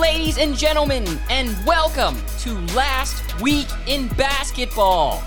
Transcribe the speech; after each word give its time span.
Ladies 0.00 0.38
and 0.38 0.56
gentlemen, 0.56 1.06
and 1.28 1.54
welcome 1.66 2.16
to 2.38 2.54
Last 2.74 3.38
Week 3.42 3.68
in 3.86 4.08
Basketball. 4.08 5.22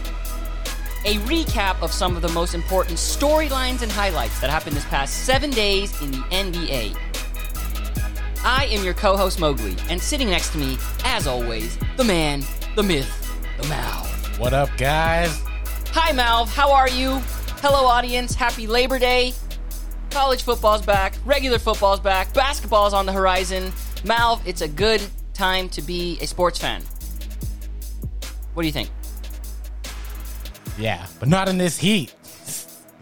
A 1.05 1.17
recap 1.27 1.83
of 1.83 1.91
some 1.91 2.15
of 2.15 2.23
the 2.23 2.29
most 2.29 2.55
important 2.55 2.97
storylines 2.97 3.83
and 3.83 3.91
highlights 3.91 4.39
that 4.41 4.49
happened 4.49 4.75
this 4.75 4.85
past 4.85 5.25
seven 5.25 5.51
days 5.51 6.01
in 6.01 6.09
the 6.09 6.17
NBA. 6.31 6.97
I 8.43 8.65
am 8.71 8.83
your 8.83 8.95
co 8.95 9.15
host 9.15 9.39
Mowgli, 9.39 9.75
and 9.89 10.01
sitting 10.01 10.31
next 10.31 10.53
to 10.53 10.57
me, 10.57 10.79
as 11.03 11.27
always, 11.27 11.77
the 11.95 12.03
man, 12.03 12.43
the 12.75 12.81
myth, 12.81 13.31
the 13.61 13.67
Mal. 13.67 14.03
What 14.39 14.53
up, 14.53 14.75
guys? 14.79 15.39
Hi, 15.91 16.13
Malv. 16.13 16.47
How 16.47 16.71
are 16.71 16.89
you? 16.89 17.19
Hello, 17.61 17.85
audience. 17.85 18.33
Happy 18.33 18.65
Labor 18.65 18.97
Day. 18.97 19.33
College 20.09 20.41
football's 20.41 20.81
back. 20.81 21.13
Regular 21.25 21.59
football's 21.59 21.99
back. 21.99 22.33
Basketball's 22.33 22.93
on 22.93 23.05
the 23.05 23.11
horizon. 23.11 23.71
Malv, 24.03 24.41
it's 24.45 24.61
a 24.61 24.67
good 24.67 25.01
time 25.33 25.69
to 25.69 25.81
be 25.81 26.17
a 26.21 26.27
sports 26.27 26.59
fan. 26.59 26.83
What 28.53 28.63
do 28.63 28.67
you 28.67 28.73
think? 28.73 28.89
Yeah, 30.77 31.05
but 31.19 31.29
not 31.29 31.47
in 31.47 31.57
this 31.57 31.77
heat. 31.77 32.13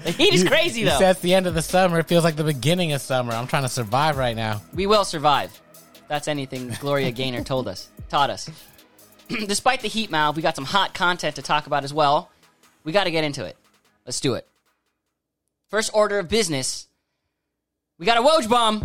The 0.03 0.11
heat 0.11 0.33
is 0.33 0.43
crazy, 0.43 0.83
though. 0.83 0.99
it's 0.99 1.19
the 1.19 1.33
end 1.33 1.47
of 1.47 1.53
the 1.53 1.61
summer. 1.61 1.99
It 1.99 2.07
feels 2.07 2.23
like 2.23 2.35
the 2.35 2.43
beginning 2.43 2.93
of 2.93 3.01
summer. 3.01 3.33
I'm 3.33 3.47
trying 3.47 3.63
to 3.63 3.69
survive 3.69 4.17
right 4.17 4.35
now. 4.35 4.61
We 4.73 4.87
will 4.87 5.05
survive. 5.05 5.59
That's 6.07 6.27
anything 6.27 6.75
Gloria 6.79 7.11
Gaynor 7.11 7.43
told 7.43 7.67
us, 7.67 7.89
taught 8.09 8.29
us. 8.29 8.49
Despite 9.29 9.81
the 9.81 9.87
heat, 9.87 10.11
Malv, 10.11 10.35
we 10.35 10.41
got 10.41 10.55
some 10.55 10.65
hot 10.65 10.93
content 10.93 11.35
to 11.35 11.41
talk 11.41 11.67
about 11.67 11.83
as 11.83 11.93
well. 11.93 12.29
We 12.83 12.91
got 12.91 13.05
to 13.05 13.11
get 13.11 13.23
into 13.23 13.45
it. 13.45 13.55
Let's 14.05 14.19
do 14.19 14.33
it. 14.33 14.47
First 15.69 15.91
order 15.93 16.19
of 16.19 16.27
business. 16.27 16.87
We 17.97 18.05
got 18.05 18.17
a 18.17 18.21
Woj 18.21 18.49
bomb. 18.49 18.81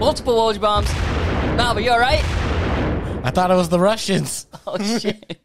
Multiple 0.00 0.34
Woj 0.34 0.58
bombs. 0.58 0.88
Malv, 1.58 1.76
are 1.76 1.80
you 1.80 1.90
all 1.90 1.98
right? 2.00 2.24
I 3.22 3.30
thought 3.30 3.50
it 3.50 3.54
was 3.54 3.68
the 3.68 3.78
Russians. 3.78 4.46
Oh 4.66 4.78
shit! 4.78 5.40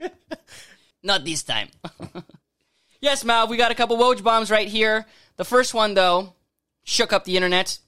Not 1.01 1.25
this 1.25 1.41
time. 1.41 1.69
yes, 3.01 3.23
Malv, 3.23 3.49
we 3.49 3.57
got 3.57 3.71
a 3.71 3.75
couple 3.75 3.97
Woj 3.97 4.23
bombs 4.23 4.51
right 4.51 4.67
here. 4.67 5.05
The 5.37 5.45
first 5.45 5.73
one, 5.73 5.93
though, 5.93 6.35
shook 6.83 7.11
up 7.11 7.23
the 7.23 7.35
internet. 7.35 7.79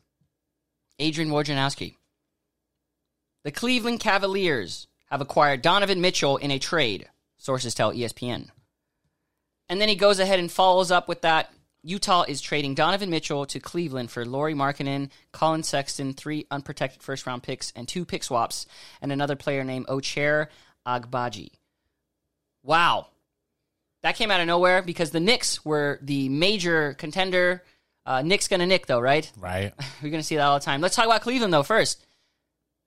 Adrian 1.00 1.30
Wojnarowski. 1.30 1.96
The 3.44 3.52
Cleveland 3.52 4.00
Cavaliers 4.00 4.88
have 5.10 5.22
acquired 5.22 5.62
Donovan 5.62 6.02
Mitchell 6.02 6.38
in 6.38 6.50
a 6.50 6.60
trade. 6.60 7.08
Sources 7.38 7.76
tell 7.76 7.94
ESPN. 7.94 8.50
And 9.70 9.80
then 9.80 9.90
he 9.90 9.96
goes 9.96 10.20
ahead 10.20 10.40
and 10.40 10.52
follows 10.52 10.92
up 10.92 11.08
with 11.08 11.22
that. 11.22 11.54
Utah 11.84 12.24
is 12.28 12.42
trading 12.42 12.76
Donovan 12.76 13.10
Mitchell 13.10 13.46
to 13.46 13.60
Cleveland 13.60 14.12
for 14.12 14.26
Lauri 14.26 14.54
Markkanen, 14.54 15.10
Colin 15.32 15.64
Sexton, 15.64 16.14
three 16.14 16.46
unprotected 16.52 17.02
first 17.02 17.26
round 17.26 17.44
picks, 17.44 17.72
and 17.76 17.88
two 17.88 18.04
pick 18.06 18.24
swaps, 18.24 18.66
and 19.02 19.12
another 19.12 19.36
player 19.36 19.64
named 19.64 19.88
Ochai 19.88 20.48
Agbaji. 20.86 21.52
Wow. 22.64 23.08
That 24.04 24.16
came 24.16 24.32
out 24.32 24.42
of 24.42 24.48
nowhere 24.48 24.82
because 24.82 25.12
the 25.12 25.20
Knicks 25.20 25.64
were 25.66 26.00
the 26.02 26.30
major 26.30 26.94
contender. 26.94 27.64
Uh, 28.06 28.22
Knicks 28.22 28.48
gonna 28.48 28.66
nick 28.66 28.86
though, 28.86 29.00
right? 29.00 29.30
Right. 29.38 29.74
We're 30.02 30.10
gonna 30.10 30.24
see 30.24 30.38
that 30.38 30.46
all 30.46 30.60
the 30.60 30.66
time. 30.66 30.82
Let's 30.82 30.96
talk 30.96 31.06
about 31.06 31.22
Cleveland 31.22 31.54
though 31.54 31.64
first. 31.64 32.06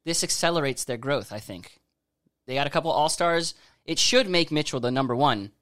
This 0.05 0.24
accelerates 0.24 0.84
their 0.84 0.96
growth, 0.96 1.33
I 1.33 1.41
think. 1.41 1.78
They 2.46 2.55
got 2.55 2.66
a 2.66 2.70
couple 2.70 2.91
all 2.91 3.08
stars. 3.08 3.55
It 3.84 3.98
should 3.98 4.28
make 4.28 4.50
Mitchell 4.50 4.80
the 4.80 4.91
number 4.91 5.14
one. 5.14 5.52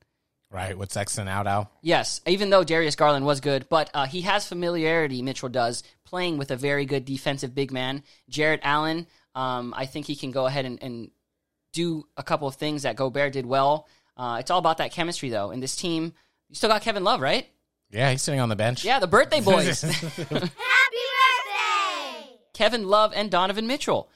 Right. 0.51 0.77
With 0.77 0.91
Sexton 0.91 1.29
out 1.29 1.47
out. 1.47 1.73
Yes, 1.83 2.23
even 2.27 2.49
though 2.49 2.65
Darius 2.65 2.97
Garland 2.97 3.27
was 3.27 3.41
good, 3.41 3.69
but 3.69 3.91
uh, 3.93 4.07
he 4.07 4.23
has 4.23 4.47
familiarity. 4.47 5.21
Mitchell 5.21 5.51
does 5.51 5.83
playing 6.05 6.39
with 6.39 6.51
a 6.51 6.57
very 6.57 6.87
good 6.87 7.05
defensive 7.05 7.55
big 7.55 7.71
man, 7.71 8.03
Jarrett 8.31 8.61
Allen. 8.63 9.07
Um, 9.35 9.75
I 9.77 9.85
think 9.85 10.07
he 10.07 10.17
can 10.17 10.31
go 10.31 10.47
ahead 10.47 10.65
and, 10.65 10.83
and 10.83 11.11
do 11.73 12.07
a 12.17 12.23
couple 12.23 12.49
of 12.49 12.55
things 12.55 12.83
that 12.83 12.97
Gobert 12.97 13.35
did 13.35 13.45
well. 13.45 13.87
Uh, 14.17 14.39
it's 14.41 14.51
all 14.51 14.59
about 14.59 14.79
that 14.79 14.91
chemistry, 14.91 15.29
though. 15.29 15.51
And 15.51 15.63
this 15.63 15.77
team, 15.77 16.15
you 16.49 16.55
still 16.55 16.71
got 16.71 16.83
Kevin 16.83 17.05
Love, 17.05 17.21
right? 17.21 17.47
Yeah, 17.91 18.11
he's 18.11 18.23
sitting 18.23 18.41
on 18.41 18.49
the 18.49 18.57
bench. 18.57 18.85
Yeah, 18.85 18.99
the 18.99 19.07
birthday 19.07 19.41
boys, 19.41 19.83
Happy 19.83 20.33
birthday! 20.33 20.51
Kevin 22.53 22.89
Love 22.89 23.13
and 23.15 23.31
Donovan 23.31 23.67
Mitchell, 23.67 24.11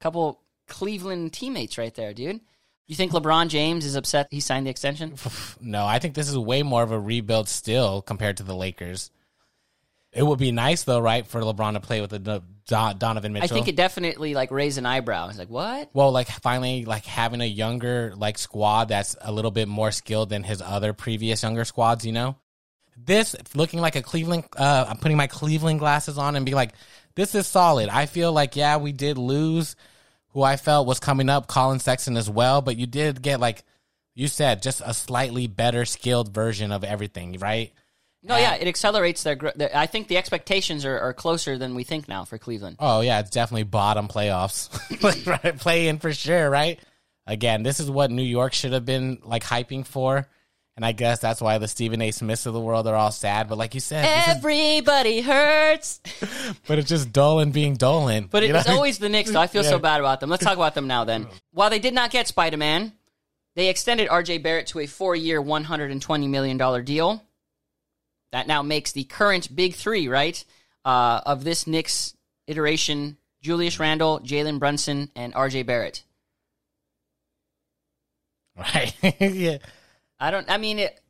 couple 0.00 0.40
Cleveland 0.66 1.32
teammates 1.32 1.78
right 1.78 1.94
there, 1.94 2.14
dude. 2.14 2.40
You 2.88 2.96
think 2.96 3.12
LeBron 3.12 3.48
James 3.48 3.84
is 3.84 3.94
upset 3.94 4.28
he 4.30 4.40
signed 4.40 4.66
the 4.66 4.70
extension? 4.70 5.14
No, 5.60 5.84
I 5.84 5.98
think 5.98 6.14
this 6.14 6.28
is 6.28 6.38
way 6.38 6.62
more 6.62 6.82
of 6.82 6.90
a 6.90 6.98
rebuild 6.98 7.48
still 7.48 8.00
compared 8.00 8.38
to 8.38 8.42
the 8.42 8.54
Lakers. 8.54 9.10
It 10.12 10.22
would 10.22 10.38
be 10.38 10.52
nice 10.52 10.84
though, 10.84 10.98
right, 10.98 11.26
for 11.26 11.40
LeBron 11.42 11.74
to 11.74 11.80
play 11.80 12.00
with 12.00 12.10
the 12.10 12.18
Do- 12.18 12.42
Do- 12.66 12.94
Donovan 12.96 13.34
Mitchell. 13.34 13.44
I 13.44 13.48
think 13.48 13.68
it 13.68 13.76
definitely 13.76 14.32
like 14.32 14.50
raised 14.50 14.78
an 14.78 14.86
eyebrow. 14.86 15.28
It's 15.28 15.38
like, 15.38 15.50
what? 15.50 15.90
well, 15.92 16.10
like 16.12 16.28
finally, 16.28 16.86
like 16.86 17.04
having 17.04 17.42
a 17.42 17.46
younger 17.46 18.14
like 18.16 18.38
squad 18.38 18.88
that's 18.88 19.16
a 19.20 19.30
little 19.30 19.50
bit 19.50 19.68
more 19.68 19.90
skilled 19.90 20.30
than 20.30 20.42
his 20.42 20.62
other 20.62 20.94
previous 20.94 21.42
younger 21.42 21.66
squads. 21.66 22.06
You 22.06 22.12
know, 22.12 22.36
this 22.96 23.36
looking 23.54 23.80
like 23.80 23.96
a 23.96 24.02
Cleveland. 24.02 24.44
Uh, 24.56 24.86
I'm 24.88 24.96
putting 24.96 25.18
my 25.18 25.26
Cleveland 25.26 25.78
glasses 25.78 26.16
on 26.16 26.36
and 26.36 26.46
be 26.46 26.54
like, 26.54 26.72
this 27.14 27.34
is 27.34 27.46
solid. 27.46 27.90
I 27.90 28.06
feel 28.06 28.32
like 28.32 28.56
yeah, 28.56 28.78
we 28.78 28.92
did 28.92 29.18
lose 29.18 29.76
who 30.30 30.42
I 30.42 30.56
felt 30.56 30.86
was 30.86 31.00
coming 31.00 31.28
up, 31.28 31.46
Colin 31.46 31.80
Sexton 31.80 32.16
as 32.16 32.28
well, 32.28 32.62
but 32.62 32.76
you 32.76 32.86
did 32.86 33.22
get 33.22 33.40
like 33.40 33.64
you 34.14 34.26
said, 34.26 34.62
just 34.62 34.82
a 34.84 34.92
slightly 34.92 35.46
better 35.46 35.84
skilled 35.84 36.34
version 36.34 36.72
of 36.72 36.82
everything, 36.82 37.38
right? 37.38 37.72
No, 38.20 38.36
yeah, 38.36 38.54
it 38.56 38.66
accelerates 38.66 39.22
their. 39.22 39.36
gr- 39.36 39.50
their 39.54 39.70
I 39.76 39.86
think 39.86 40.08
the 40.08 40.16
expectations 40.16 40.84
are, 40.84 40.98
are 40.98 41.14
closer 41.14 41.56
than 41.56 41.76
we 41.76 41.84
think 41.84 42.08
now 42.08 42.24
for 42.24 42.36
Cleveland. 42.36 42.76
Oh 42.80 43.00
yeah, 43.00 43.20
it's 43.20 43.30
definitely 43.30 43.62
bottom 43.62 44.08
playoffs, 44.08 44.68
right, 45.44 45.56
play 45.58 45.86
in 45.86 45.98
for 45.98 46.12
sure, 46.12 46.50
right? 46.50 46.80
Again, 47.26 47.62
this 47.62 47.78
is 47.78 47.90
what 47.90 48.10
New 48.10 48.22
York 48.22 48.54
should 48.54 48.72
have 48.72 48.84
been 48.84 49.18
like 49.22 49.44
hyping 49.44 49.86
for, 49.86 50.26
and 50.78 50.86
I 50.86 50.92
guess 50.92 51.18
that's 51.18 51.40
why 51.40 51.58
the 51.58 51.66
Stephen 51.66 52.00
A. 52.02 52.12
Smiths 52.12 52.46
of 52.46 52.54
the 52.54 52.60
world 52.60 52.86
are 52.86 52.94
all 52.94 53.10
sad. 53.10 53.48
But 53.48 53.58
like 53.58 53.74
you 53.74 53.80
said, 53.80 54.04
this 54.04 54.28
is, 54.28 54.36
Everybody 54.36 55.22
hurts, 55.22 56.00
but 56.68 56.78
it's 56.78 56.88
just 56.88 57.12
Dolan 57.12 57.50
being 57.50 57.74
Dolan. 57.74 58.28
but 58.30 58.44
it's 58.44 58.68
know? 58.68 58.74
always 58.74 58.98
the 58.98 59.08
Knicks. 59.08 59.32
Though 59.32 59.40
I 59.40 59.48
feel 59.48 59.64
so 59.64 59.80
bad 59.80 59.98
about 59.98 60.20
them. 60.20 60.30
Let's 60.30 60.44
talk 60.44 60.54
about 60.54 60.76
them 60.76 60.86
now. 60.86 61.02
Then, 61.02 61.26
while 61.50 61.68
they 61.68 61.80
did 61.80 61.94
not 61.94 62.12
get 62.12 62.28
Spider 62.28 62.58
Man, 62.58 62.92
they 63.56 63.70
extended 63.70 64.08
R.J. 64.08 64.38
Barrett 64.38 64.68
to 64.68 64.78
a 64.78 64.86
hundred 64.86 65.90
and 65.90 66.00
twenty 66.00 66.28
million 66.28 66.58
dollar 66.58 66.80
deal. 66.80 67.24
That 68.30 68.46
now 68.46 68.62
makes 68.62 68.92
the 68.92 69.02
current 69.02 69.56
big 69.56 69.74
three, 69.74 70.06
right, 70.06 70.44
uh, 70.84 71.22
of 71.26 71.42
this 71.42 71.66
Knicks 71.66 72.14
iteration: 72.46 73.16
Julius 73.42 73.80
Randle, 73.80 74.20
Jalen 74.20 74.60
Brunson, 74.60 75.10
and 75.16 75.34
R.J. 75.34 75.64
Barrett. 75.64 76.04
right. 78.56 78.94
yeah, 79.20 79.58
I 80.20 80.30
don't. 80.30 80.50
I 80.50 80.56
mean, 80.58 80.78
it. 80.78 81.00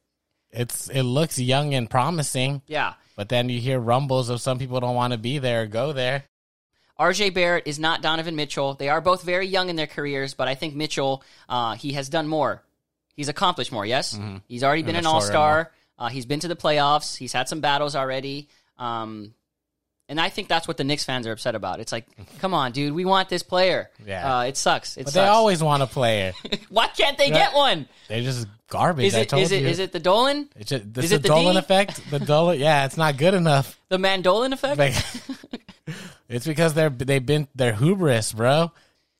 it's 0.51 0.89
it 0.89 1.03
looks 1.03 1.39
young 1.39 1.75
and 1.75 1.89
promising, 1.89 2.63
Yeah. 2.67 2.95
but 3.17 3.29
then 3.29 3.49
you 3.49 3.61
hear 3.61 3.79
rumbles 3.79 4.29
of 4.29 4.41
some 4.41 4.59
people 4.59 4.81
don't 4.81 4.95
want 4.95 5.13
to 5.13 5.19
be 5.19 5.39
there 5.39 5.63
or 5.63 5.67
go 5.67 5.93
there. 5.93 6.25
RJ 6.99 7.33
Barrett 7.33 7.63
is 7.67 7.79
not 7.79 8.03
Donovan 8.03 8.35
Mitchell. 8.35 8.75
They 8.75 8.89
are 8.89 9.01
both 9.01 9.23
very 9.23 9.47
young 9.47 9.69
in 9.71 9.77
their 9.77 9.87
careers, 9.87 10.35
but 10.35 10.49
I 10.49 10.55
think 10.57 10.75
Mitchell, 10.75 11.23
uh, 11.49 11.75
he 11.77 11.93
has 11.93 12.09
done 12.09 12.27
more. 12.27 12.63
He's 13.15 13.29
accomplished 13.29 13.71
more, 13.73 13.87
yes? 13.87 14.19
He's 14.49 14.65
already 14.65 14.83
been 14.83 14.97
an 14.97 15.07
all 15.07 15.21
star. 15.21 15.71
Uh, 15.99 16.09
he's 16.09 16.27
been 16.27 16.41
to 16.41 16.49
the 16.49 16.57
playoffs. 16.57 17.17
He's 17.17 17.33
had 17.33 17.49
some 17.49 17.61
battles 17.61 17.95
already. 17.97 18.49
Um, 18.79 19.33
and 20.09 20.21
I 20.21 20.29
think 20.29 20.49
that's 20.49 20.67
what 20.67 20.77
the 20.77 20.85
Knicks 20.85 21.05
fans 21.05 21.27
are 21.27 21.33
upset 21.33 21.55
about. 21.55 21.79
It's 21.81 21.93
like, 21.93 22.07
come 22.41 22.53
on, 22.55 22.73
dude, 22.73 22.94
we 22.94 23.05
want 23.05 23.29
this 23.29 23.43
player. 23.44 23.91
Yeah. 24.05 24.38
Uh, 24.38 24.43
it 24.44 24.56
sucks. 24.56 24.97
It 24.97 25.05
But 25.05 25.12
sucks. 25.12 25.25
they 25.25 25.29
always 25.29 25.62
want 25.62 25.82
a 25.85 25.87
player. 25.87 26.32
Why 26.69 26.88
can't 26.88 27.17
they 27.19 27.31
get 27.31 27.55
one? 27.55 27.88
They're 28.09 28.23
just 28.23 28.47
garbage. 28.69 29.06
Is 29.06 29.15
I 29.15 29.20
it 29.20 29.29
told 29.29 29.43
is 29.43 29.53
it 29.53 29.62
you. 29.62 29.69
is 29.69 29.79
it 29.79 29.93
the 29.93 30.00
Dolan? 30.00 30.49
It's 30.56 30.70
this 30.70 30.81
is 30.81 31.05
is 31.05 31.12
it 31.12 31.17
the 31.23 31.23
the 31.23 31.29
Dolan 31.29 31.55
D? 31.55 31.59
effect. 31.59 32.11
The 32.11 32.19
Dolan, 32.20 32.59
yeah, 32.61 32.85
it's 32.85 32.97
not 32.97 33.17
good 33.17 33.35
enough. 33.35 33.79
The 33.88 33.97
Mandolan 33.99 34.53
effect? 34.53 34.79
It's 36.29 36.47
because 36.47 36.75
they're 36.75 36.91
they've 36.91 37.25
been 37.25 37.49
they're 37.55 37.73
hubris, 37.75 38.32
bro. 38.35 38.70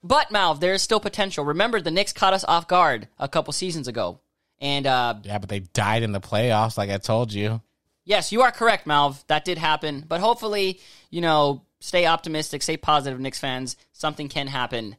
But 0.03 0.29
Malv, 0.29 0.61
there 0.61 0.75
is 0.75 0.83
still 0.83 1.01
potential. 1.01 1.45
Remember, 1.45 1.81
the 1.81 1.91
Knicks 1.91 2.13
caught 2.13 2.35
us 2.35 2.45
off 2.47 2.69
guard 2.69 3.09
a 3.19 3.29
couple 3.29 3.53
seasons 3.55 3.89
ago, 3.89 4.21
and 4.61 4.87
uh, 4.87 5.15
Yeah, 5.23 5.39
but 5.39 5.49
they 5.49 5.61
died 5.61 6.03
in 6.03 6.13
the 6.13 6.21
playoffs, 6.21 6.77
like 6.77 6.91
I 6.91 6.99
told 6.99 7.33
you. 7.33 7.63
Yes, 8.05 8.31
you 8.31 8.43
are 8.43 8.53
correct, 8.53 8.87
Malv. 8.87 9.27
That 9.27 9.45
did 9.47 9.57
happen. 9.59 10.05
But 10.07 10.21
hopefully, 10.21 10.81
you 11.11 11.21
know, 11.23 11.63
stay 11.81 12.05
optimistic, 12.07 12.63
stay 12.63 12.77
positive, 12.77 13.19
Knicks 13.19 13.39
fans. 13.41 13.77
Something 13.93 14.29
can 14.29 14.47
happen. 14.47 14.97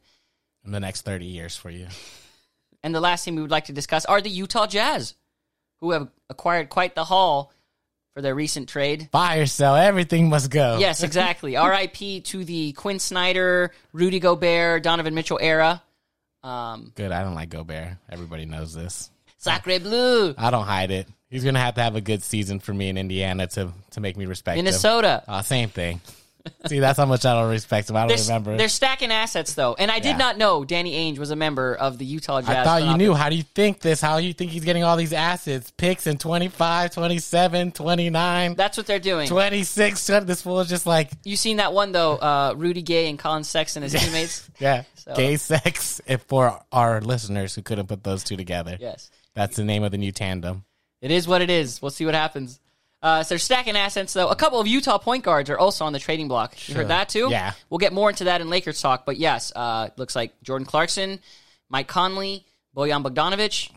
In 0.64 0.72
the 0.72 0.80
next 0.80 1.02
thirty 1.02 1.26
years 1.26 1.56
for 1.56 1.70
you. 1.70 1.86
And 2.82 2.94
the 2.94 3.00
last 3.00 3.24
thing 3.24 3.36
we 3.36 3.42
would 3.42 3.50
like 3.50 3.66
to 3.66 3.72
discuss 3.72 4.04
are 4.04 4.20
the 4.20 4.30
Utah 4.30 4.66
Jazz, 4.66 5.14
who 5.80 5.90
have 5.90 6.08
acquired 6.28 6.70
quite 6.70 6.94
the 6.94 7.04
haul 7.04 7.52
for 8.14 8.22
their 8.22 8.34
recent 8.34 8.68
trade. 8.68 9.08
Buy 9.10 9.36
or 9.38 9.46
sell, 9.46 9.76
everything 9.76 10.28
must 10.28 10.50
go. 10.50 10.78
Yes, 10.78 11.02
exactly. 11.02 11.56
R.I.P. 11.56 12.22
to 12.22 12.44
the 12.44 12.72
Quin 12.72 12.98
Snyder, 12.98 13.72
Rudy 13.92 14.18
Gobert, 14.18 14.82
Donovan 14.82 15.14
Mitchell 15.14 15.38
era. 15.40 15.82
Um, 16.42 16.92
Good. 16.94 17.12
I 17.12 17.22
don't 17.22 17.34
like 17.34 17.50
Gobert. 17.50 17.96
Everybody 18.10 18.46
knows 18.46 18.74
this. 18.74 19.10
Sacre 19.36 19.80
Bleu, 19.80 20.34
I 20.36 20.50
don't 20.50 20.66
hide 20.66 20.90
it. 20.90 21.08
He's 21.30 21.44
gonna 21.44 21.60
have 21.60 21.76
to 21.76 21.82
have 21.82 21.96
a 21.96 22.00
good 22.02 22.22
season 22.22 22.60
for 22.60 22.74
me 22.74 22.88
in 22.88 22.98
Indiana 22.98 23.46
to 23.46 23.72
to 23.92 24.00
make 24.00 24.16
me 24.16 24.26
respect 24.26 24.58
him. 24.58 24.64
Minnesota. 24.64 25.22
Uh, 25.26 25.40
same 25.40 25.70
thing. 25.70 26.00
See, 26.66 26.78
that's 26.78 26.98
how 26.98 27.06
much 27.06 27.24
I 27.26 27.34
don't 27.40 27.50
respect 27.50 27.88
him. 27.90 27.96
I 27.96 28.00
don't 28.06 28.08
They're, 28.08 28.18
remember. 28.18 28.56
they're 28.56 28.68
stacking 28.68 29.10
assets 29.10 29.54
though, 29.54 29.74
and 29.78 29.90
I 29.90 29.98
did 29.98 30.10
Yeah. 30.10 30.16
not 30.16 30.38
know 30.38 30.64
Danny 30.64 30.92
Ainge 31.12 31.18
was 31.18 31.30
a 31.30 31.36
member 31.36 31.74
of 31.74 31.98
the 31.98 32.04
Utah 32.04 32.40
Jazz. 32.40 32.50
I 32.50 32.64
thought 32.64 32.82
you 32.84 32.96
knew. 32.96 33.14
How 33.14 33.28
do 33.28 33.36
you 33.36 33.42
think 33.42 33.80
this? 33.80 34.00
How 34.00 34.18
do 34.20 34.26
you 34.26 34.32
think 34.32 34.50
he's 34.50 34.64
getting 34.64 34.84
all 34.84 34.96
these 34.96 35.12
assets? 35.12 35.70
Picks 35.76 36.06
in 36.06 36.18
25, 36.18 36.92
27, 36.92 37.72
29, 37.72 38.54
That's 38.54 38.76
what 38.76 38.86
they're 38.86 38.98
doing. 38.98 39.28
26. 39.28 40.06
This 40.06 40.42
fool 40.42 40.60
is 40.60 40.68
just 40.68 40.86
like, 40.86 41.10
You 41.24 41.36
seen 41.36 41.58
that 41.58 41.72
one 41.72 41.92
though? 41.92 42.16
Uh, 42.16 42.54
Rudy 42.56 42.82
Gay 42.82 43.08
and 43.08 43.18
Colin 43.18 43.44
Sexton 43.44 43.82
as 43.82 43.92
teammates. 44.00 44.48
yeah, 44.58 44.84
So- 44.94 45.14
gay 45.14 45.36
sex. 45.36 46.00
If 46.06 46.22
for 46.22 46.58
our 46.72 47.00
listeners 47.00 47.54
who 47.54 47.62
couldn't 47.62 47.86
put 47.86 48.02
those 48.04 48.24
two 48.24 48.36
together, 48.36 48.76
Yes, 48.80 49.10
that's 49.34 49.56
the 49.56 49.64
name 49.64 49.82
of 49.82 49.90
the 49.92 49.98
new 49.98 50.12
tandem. 50.12 50.64
it 51.00 51.10
is 51.10 51.26
what 51.28 51.42
it 51.42 51.50
is. 51.50 51.80
We'll 51.82 51.90
see 51.90 52.04
what 52.06 52.14
happens. 52.14 52.60
Uh, 53.02 53.22
so 53.22 53.30
they're 53.30 53.38
stacking 53.38 53.76
assets 53.76 54.12
though. 54.12 54.28
A 54.28 54.36
couple 54.36 54.60
of 54.60 54.66
Utah 54.66 54.98
point 54.98 55.24
guards 55.24 55.48
are 55.48 55.58
also 55.58 55.84
on 55.84 55.92
the 55.92 55.98
trading 55.98 56.28
block. 56.28 56.68
You 56.68 56.74
heard 56.74 56.88
that 56.88 57.08
too? 57.08 57.28
Yeah. 57.30 57.52
We'll 57.70 57.78
get 57.78 57.92
more 57.92 58.10
into 58.10 58.24
that 58.24 58.40
in 58.40 58.50
Lakers 58.50 58.80
talk, 58.80 59.06
but 59.06 59.16
yes, 59.16 59.52
uh, 59.56 59.88
looks 59.96 60.14
like 60.14 60.40
Jordan 60.42 60.66
Clarkson, 60.66 61.20
Mike 61.68 61.88
Conley, 61.88 62.44
Bojan 62.76 63.02
Bogdanovic. 63.02 63.70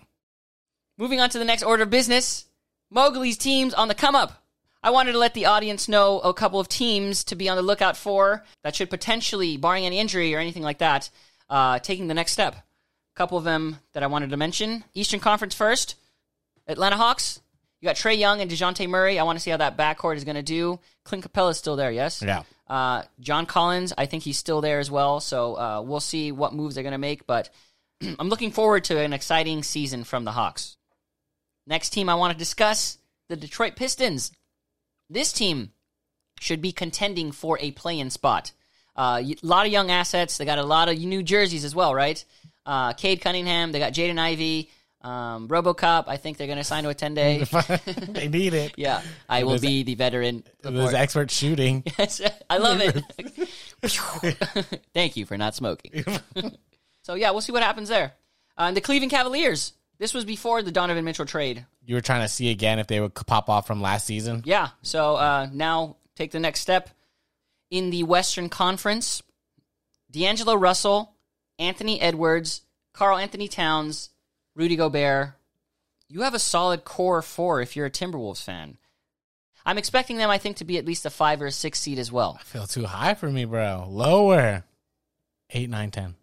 Moving 0.97 1.21
on 1.21 1.29
to 1.29 1.39
the 1.39 1.45
next 1.45 1.63
order 1.63 1.83
of 1.83 1.89
business, 1.89 2.45
Mowgli's 2.91 3.37
teams 3.37 3.73
on 3.73 3.87
the 3.87 3.95
come 3.95 4.15
up. 4.15 4.43
I 4.83 4.89
wanted 4.89 5.13
to 5.13 5.17
let 5.17 5.33
the 5.33 5.45
audience 5.45 5.87
know 5.87 6.19
a 6.19 6.33
couple 6.33 6.59
of 6.59 6.67
teams 6.67 7.23
to 7.25 7.35
be 7.35 7.47
on 7.47 7.55
the 7.55 7.63
lookout 7.63 7.95
for 7.95 8.43
that 8.63 8.75
should 8.75 8.89
potentially, 8.89 9.55
barring 9.55 9.85
any 9.85 9.97
injury 9.97 10.35
or 10.35 10.39
anything 10.39 10.61
like 10.61 10.79
that, 10.79 11.09
uh, 11.49 11.79
taking 11.79 12.07
the 12.07 12.13
next 12.13 12.33
step. 12.33 12.53
A 12.55 13.15
couple 13.15 13.37
of 13.37 13.45
them 13.45 13.77
that 13.93 14.03
I 14.03 14.07
wanted 14.07 14.31
to 14.31 14.37
mention. 14.37 14.83
Eastern 14.93 15.21
Conference 15.21 15.55
first, 15.55 15.95
Atlanta 16.67 16.97
Hawks. 16.97 17.39
You 17.83 17.89
got 17.89 17.97
Trae 17.97 18.17
Young 18.17 18.39
and 18.39 18.49
DeJounte 18.49 18.87
Murray. 18.87 19.19
I 19.19 19.23
want 19.23 19.37
to 19.37 19.43
see 19.43 19.51
how 19.51 19.57
that 19.57 19.75
backcourt 19.75 20.15
is 20.15 20.23
going 20.23 20.37
to 20.37 20.41
do. 20.41 20.79
Clint 21.03 21.25
Capela's 21.25 21.57
still 21.57 21.75
there, 21.75 21.91
yes? 21.91 22.21
Yeah. 22.21 22.43
Uh, 22.65 23.03
John 23.19 23.45
Collins, 23.45 23.91
I 23.97 24.05
think 24.05 24.23
he's 24.23 24.37
still 24.37 24.61
there 24.61 24.79
as 24.79 24.89
well. 24.89 25.19
So 25.19 25.55
uh, 25.57 25.81
we'll 25.81 25.99
see 25.99 26.31
what 26.31 26.53
moves 26.53 26.75
they're 26.75 26.83
going 26.85 26.93
to 26.93 26.97
make. 26.97 27.27
But 27.27 27.49
I'm 28.19 28.29
looking 28.29 28.51
forward 28.51 28.85
to 28.85 28.97
an 29.01 29.11
exciting 29.11 29.63
season 29.63 30.05
from 30.05 30.23
the 30.23 30.31
Hawks. 30.31 30.77
Next 31.67 31.89
team 31.89 32.07
I 32.07 32.15
want 32.15 32.31
to 32.31 32.39
discuss 32.39 32.99
the 33.27 33.35
Detroit 33.35 33.75
Pistons. 33.75 34.31
This 35.09 35.33
team 35.33 35.73
should 36.39 36.61
be 36.61 36.71
contending 36.71 37.33
for 37.33 37.59
a 37.59 37.71
play-in 37.71 38.11
spot. 38.11 38.53
Uh, 38.95 39.21
a 39.25 39.35
lot 39.45 39.65
of 39.65 39.73
young 39.73 39.91
assets. 39.91 40.37
They 40.37 40.45
got 40.45 40.57
a 40.57 40.63
lot 40.63 40.87
of 40.87 40.97
new 40.97 41.21
jerseys 41.21 41.65
as 41.65 41.75
well, 41.75 41.93
right? 41.93 42.23
Uh, 42.65 42.93
Cade 42.93 43.19
Cunningham. 43.19 43.73
They 43.73 43.79
got 43.79 43.91
Jaden 43.91 44.19
Ivey. 44.19 44.69
Um, 45.03 45.49
RoboCop. 45.49 46.05
I 46.07 46.17
think 46.17 46.37
they're 46.37 46.47
going 46.47 46.59
to 46.59 46.63
sign 46.63 46.83
to 46.83 46.89
a 46.89 46.93
10 46.93 47.13
day. 47.13 47.43
they 48.09 48.29
need 48.29 48.53
it. 48.53 48.73
yeah, 48.77 49.01
I 49.27 49.43
will 49.43 49.59
be 49.59 49.83
the 49.83 49.95
veteran. 49.95 50.43
There's 50.61 50.93
expert 50.93 51.29
shooting. 51.31 51.83
Yes, 51.97 52.21
I 52.49 52.57
love 52.57 52.79
it. 52.81 53.03
Thank 54.93 55.17
you 55.17 55.25
for 55.25 55.37
not 55.37 55.55
smoking. 55.55 56.03
so 57.03 57.13
yeah, 57.15 57.31
we'll 57.31 57.41
see 57.41 57.51
what 57.51 57.63
happens 57.63 57.89
there. 57.89 58.13
Uh, 58.57 58.63
and 58.63 58.77
the 58.77 58.81
Cleveland 58.81 59.11
Cavaliers. 59.11 59.73
This 59.99 60.13
was 60.13 60.25
before 60.25 60.63
the 60.63 60.71
Donovan 60.71 61.05
Mitchell 61.05 61.25
trade. 61.25 61.65
You 61.85 61.95
were 61.95 62.01
trying 62.01 62.21
to 62.21 62.27
see 62.27 62.49
again 62.49 62.79
if 62.79 62.87
they 62.87 62.99
would 62.99 63.13
pop 63.13 63.49
off 63.49 63.67
from 63.67 63.81
last 63.81 64.07
season. 64.07 64.41
Yeah. 64.45 64.69
So 64.81 65.15
uh, 65.15 65.47
now 65.51 65.97
take 66.15 66.31
the 66.31 66.39
next 66.39 66.61
step 66.61 66.89
in 67.69 67.89
the 67.89 68.03
Western 68.03 68.49
Conference. 68.49 69.21
D'Angelo 70.11 70.55
Russell, 70.55 71.15
Anthony 71.59 71.99
Edwards, 72.01 72.61
Karl 72.93 73.17
Anthony 73.17 73.47
Towns, 73.47 74.09
Rudy 74.55 74.75
Gobert. 74.75 75.33
You 76.09 76.21
have 76.21 76.33
a 76.33 76.39
solid 76.39 76.85
core 76.85 77.21
four 77.21 77.61
if 77.61 77.75
you're 77.75 77.87
a 77.87 77.91
Timberwolves 77.91 78.43
fan. 78.43 78.77
I'm 79.65 79.77
expecting 79.77 80.17
them, 80.17 80.29
I 80.29 80.37
think, 80.37 80.57
to 80.57 80.65
be 80.65 80.77
at 80.77 80.85
least 80.85 81.05
a 81.05 81.09
five 81.09 81.41
or 81.41 81.47
a 81.47 81.51
six 81.51 81.79
seed 81.79 81.97
as 81.97 82.11
well. 82.11 82.37
I 82.39 82.43
feel 82.43 82.67
too 82.67 82.85
high 82.85 83.13
for 83.13 83.29
me, 83.29 83.45
bro. 83.45 83.87
Lower. 83.89 84.65
Eight, 85.49 85.69
nine, 85.69 85.89
ten. 85.89 86.15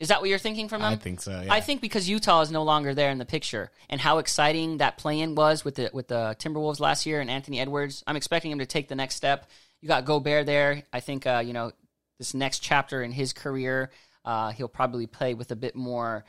Is 0.00 0.08
that 0.08 0.20
what 0.20 0.28
you're 0.28 0.38
thinking 0.38 0.68
from 0.68 0.82
them? 0.82 0.92
I 0.92 0.96
think 0.96 1.20
so. 1.20 1.40
Yeah. 1.40 1.52
I 1.52 1.60
think 1.60 1.80
because 1.80 2.08
Utah 2.08 2.42
is 2.42 2.50
no 2.50 2.62
longer 2.62 2.94
there 2.94 3.10
in 3.10 3.18
the 3.18 3.24
picture, 3.24 3.70
and 3.88 4.00
how 4.00 4.18
exciting 4.18 4.78
that 4.78 4.98
play-in 4.98 5.34
was 5.34 5.64
with 5.64 5.76
the 5.76 5.90
with 5.92 6.08
the 6.08 6.36
Timberwolves 6.38 6.80
last 6.80 7.06
year 7.06 7.20
and 7.20 7.30
Anthony 7.30 7.60
Edwards, 7.60 8.04
I'm 8.06 8.16
expecting 8.16 8.50
him 8.50 8.58
to 8.58 8.66
take 8.66 8.88
the 8.88 8.96
next 8.96 9.14
step. 9.14 9.48
You 9.80 9.88
got 9.88 10.04
Gobert 10.04 10.46
there. 10.46 10.82
I 10.92 11.00
think 11.00 11.26
uh, 11.26 11.42
you 11.44 11.52
know 11.52 11.72
this 12.18 12.34
next 12.34 12.58
chapter 12.60 13.02
in 13.02 13.12
his 13.12 13.32
career, 13.32 13.90
uh, 14.24 14.50
he'll 14.50 14.68
probably 14.68 15.06
play 15.06 15.34
with 15.34 15.50
a 15.50 15.56
bit 15.56 15.74
more 15.74 16.24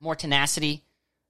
more 0.00 0.16
tenacity, 0.16 0.84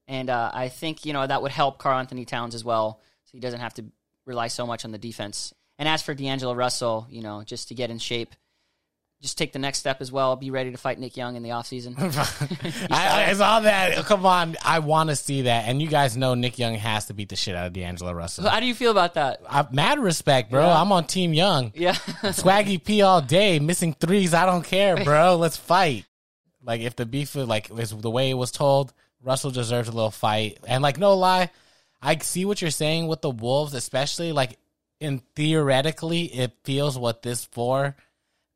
and 0.07 0.31
uh, 0.31 0.51
I 0.53 0.69
think 0.69 1.05
you 1.05 1.13
know 1.13 1.27
that 1.27 1.43
would 1.43 1.53
help 1.53 1.79
Karl 1.79 1.99
Anthony 1.99 2.25
Towns 2.25 2.55
as 2.55 2.65
well, 2.65 3.01
so 3.25 3.31
he 3.33 3.41
doesn't 3.41 3.61
have 3.61 3.75
to 3.75 3.85
rely 4.27 4.49
so 4.49 4.67
much 4.67 4.85
on 4.85 4.93
the 4.93 4.99
defense. 4.99 5.55
And 5.79 5.89
as 5.89 6.03
for 6.03 6.15
D'Angelo 6.15 6.55
Russell, 6.55 7.07
you 7.11 7.23
know, 7.23 7.43
just 7.45 7.69
to 7.69 7.75
get 7.75 7.91
in 7.91 7.99
shape. 7.99 8.35
Just 9.21 9.37
take 9.37 9.53
the 9.53 9.59
next 9.59 9.81
step 9.81 10.01
as 10.01 10.13
well. 10.13 10.37
Be 10.37 10.53
ready 10.53 10.71
to 10.71 10.77
fight 10.77 10.97
Nick 10.97 11.17
Young 11.17 11.35
in 11.35 11.43
the 11.43 11.49
offseason. 11.49 11.97
I, 12.91 13.31
I 13.31 13.33
saw 13.33 13.59
that. 13.59 14.05
Come 14.05 14.25
on, 14.25 14.57
I 14.65 14.79
want 14.79 15.11
to 15.11 15.17
see 15.17 15.43
that. 15.43 15.65
And 15.67 15.83
you 15.83 15.89
guys 15.89 16.17
know 16.17 16.35
Nick 16.35 16.57
Young 16.57 16.75
has 16.75 17.07
to 17.07 17.15
beat 17.15 17.29
the 17.29 17.35
shit 17.35 17.57
out 17.57 17.67
of 17.67 17.73
D'Angelo 17.73 18.13
Russell. 18.13 18.49
How 18.49 18.61
do 18.61 18.67
you 18.67 18.77
feel 18.77 18.93
about 18.93 19.15
that? 19.15 19.41
I, 19.49 19.67
mad 19.73 19.99
respect, 19.99 20.53
bro. 20.53 20.65
Yeah. 20.65 20.81
I'm 20.81 20.93
on 20.93 21.05
Team 21.05 21.35
Young. 21.35 21.73
Yeah. 21.75 21.95
Swaggy 22.23 22.83
P 22.83 23.03
all 23.03 23.21
day, 23.21 23.59
missing 23.59 23.93
threes. 23.93 24.35
I 24.35 24.47
don't 24.47 24.63
care, 24.65 25.03
bro. 25.03 25.35
Let's 25.35 25.57
fight. 25.57 26.05
Like 26.69 26.83
if 26.83 26.97
the 26.97 27.07
beef 27.07 27.35
was 27.35 27.49
like 27.49 27.71
is 27.71 27.91
the 27.91 28.11
way 28.11 28.29
it 28.29 28.35
was 28.35 28.53
told, 28.53 28.93
Russell 29.23 29.51
deserves 29.51 29.89
a 29.89 29.93
little 29.93 30.11
fight. 30.11 30.59
And 30.69 30.83
like 30.83 30.99
no 30.99 31.17
lie, 31.17 31.51
I 32.03 32.19
see 32.19 32.45
what 32.45 32.61
you're 32.61 32.71
saying 32.71 33.07
with 33.07 33.23
the 33.23 33.31
Wolves, 33.31 33.73
especially 33.73 34.33
like 34.33 34.59
in 35.01 35.23
theoretically, 35.35 36.25
it 36.25 36.53
feels 36.65 36.99
what 36.99 37.23
this 37.23 37.47
for 37.47 37.97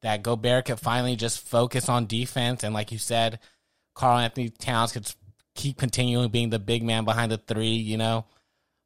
that 0.03 0.23
Gobert 0.23 0.67
could 0.67 0.79
finally 0.79 1.17
just 1.17 1.41
focus 1.41 1.89
on 1.89 2.05
defense 2.05 2.63
and 2.63 2.75
like 2.75 2.93
you 2.93 2.99
said, 2.99 3.39
Karl 3.95 4.19
Anthony 4.19 4.51
Towns 4.51 4.93
could 4.93 5.11
keep 5.55 5.79
continuing 5.79 6.29
being 6.29 6.51
the 6.51 6.59
big 6.59 6.83
man 6.83 7.07
behind 7.07 7.33
the 7.33 7.39
three, 7.39 7.77
you 7.77 7.97
know. 7.97 8.27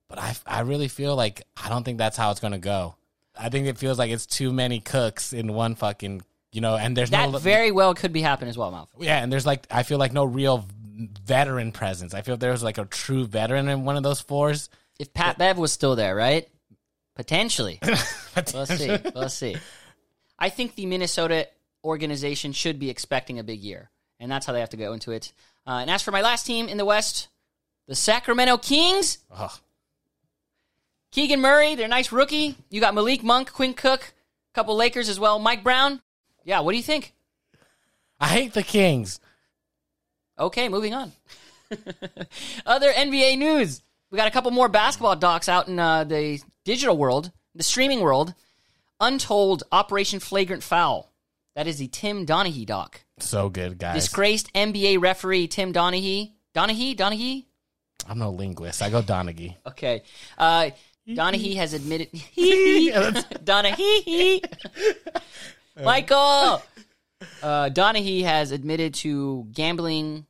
But 0.08 0.20
I 0.20 0.37
I 0.46 0.61
really 0.61 0.88
feel 0.88 1.17
like 1.17 1.43
I 1.61 1.69
don't 1.69 1.82
think 1.82 1.99
that's 1.99 2.17
how 2.17 2.31
it's 2.31 2.38
gonna 2.38 2.61
go. 2.61 2.94
I 3.37 3.49
think 3.49 3.67
it 3.67 3.76
feels 3.76 3.99
like 3.99 4.12
it's 4.12 4.25
too 4.25 4.52
many 4.52 4.78
cooks 4.78 5.32
in 5.32 5.52
one 5.52 5.75
fucking 5.75 6.23
you 6.56 6.62
know, 6.62 6.75
and 6.76 6.97
there's 6.97 7.11
That 7.11 7.31
no 7.31 7.38
very 7.38 7.70
well 7.70 7.95
could 7.95 8.12
be 8.14 8.23
happening 8.23 8.49
as 8.49 8.57
well, 8.57 8.71
Mouth. 8.71 8.88
yeah, 8.99 9.23
and 9.23 9.31
there's 9.31 9.45
like 9.45 9.66
I 9.71 9.83
feel 9.83 9.99
like 9.99 10.12
no 10.14 10.25
real 10.25 10.66
veteran 11.25 11.71
presence. 11.71 12.14
I 12.14 12.23
feel 12.23 12.38
there 12.38 12.50
was 12.52 12.62
like 12.62 12.78
a 12.78 12.87
true 12.87 13.26
veteran 13.26 13.69
in 13.69 13.85
one 13.85 13.97
of 13.99 14.02
those 14.02 14.23
fours. 14.23 14.71
If 14.99 15.12
Pat 15.12 15.37
Bev 15.37 15.59
was 15.59 15.71
still 15.71 15.95
there, 15.97 16.16
right? 16.16 16.49
Potentially. 17.14 17.78
we'll 18.54 18.64
see. 18.66 18.97
We'll 19.14 19.28
see. 19.28 19.57
I 20.38 20.49
think 20.49 20.75
the 20.75 20.87
Minnesota 20.87 21.49
organization 21.85 22.52
should 22.52 22.78
be 22.78 22.88
expecting 22.88 23.38
a 23.38 23.45
big 23.45 23.61
year, 23.61 23.90
and 24.19 24.31
that's 24.33 24.47
how 24.47 24.54
they 24.54 24.61
have 24.61 24.71
to 24.71 24.78
go 24.78 24.95
into 24.95 25.12
it. 25.12 25.33
Uh, 25.66 25.78
and 25.83 25.90
as 25.90 26.02
for 26.02 26.11
my 26.11 26.23
last 26.23 26.47
team 26.47 26.69
in 26.69 26.78
the 26.78 26.85
West, 26.87 27.28
the 27.87 27.95
Sacramento 27.95 28.57
Kings, 28.59 29.19
Ugh. 29.31 29.52
Keegan 31.12 31.40
Murray, 31.40 31.75
their 31.75 31.88
nice 31.88 32.12
rookie. 32.12 32.57
You 32.71 32.81
got 32.81 32.95
Malik 32.95 33.23
Monk, 33.23 33.52
Quinn 33.52 33.75
Cook, 33.75 34.00
a 34.00 34.54
couple 34.54 34.75
Lakers 34.76 35.09
as 35.09 35.21
well. 35.21 35.38
Mike 35.38 35.62
Brown. 35.62 36.00
Yeah, 36.47 36.61
what 36.61 36.71
do 36.73 36.76
you 36.79 36.83
think? 36.85 37.12
I 38.21 38.29
hate 38.29 38.55
the 38.55 38.62
Kings. 38.62 39.19
Okay, 40.38 40.69
moving 40.69 40.95
on. 40.95 41.12
Other 42.67 42.93
NBA 42.93 43.37
news. 43.37 43.83
We 44.11 44.17
got 44.17 44.29
a 44.29 44.31
couple 44.31 44.53
more 44.53 44.69
basketball 44.69 45.17
docs 45.17 45.49
out 45.49 45.67
in 45.67 45.79
uh, 45.81 46.05
the 46.05 46.41
digital 46.65 46.97
world, 46.97 47.33
the 47.55 47.65
streaming 47.65 48.00
world. 48.00 48.33
Untold 49.00 49.65
Operation 49.73 50.21
Flagrant 50.21 50.62
Foul. 50.62 51.11
That 51.57 51.67
is 51.67 51.79
the 51.79 51.88
Tim 51.88 52.25
Donaghy 52.25 52.65
doc. 52.65 53.00
So 53.19 53.49
good, 53.49 53.76
guys. 53.79 53.97
Disgraced 53.97 54.53
NBA 54.55 55.00
referee 55.03 55.49
Tim 55.49 55.73
Donaghy. 55.73 56.33
Donaghy? 56.55 56.97
Donaghy? 56.97 57.47
I'm 58.09 58.19
no 58.21 58.31
linguist. 58.31 58.83
I 58.83 58.91
go 58.91 59.03
Donaghy. 59.03 59.57
Okay. 59.67 60.03
Uh, 60.38 60.71
Donaghy 61.09 61.57
has 61.57 61.73
admitted. 61.73 62.12
Donaghy. 63.43 64.45
Michael. 65.85 66.62
Uh, 67.42 67.71
Donaghy 67.71 68.23
has 68.23 68.50
admitted 68.50 68.95
to 68.95 69.47
gambling 69.52 70.26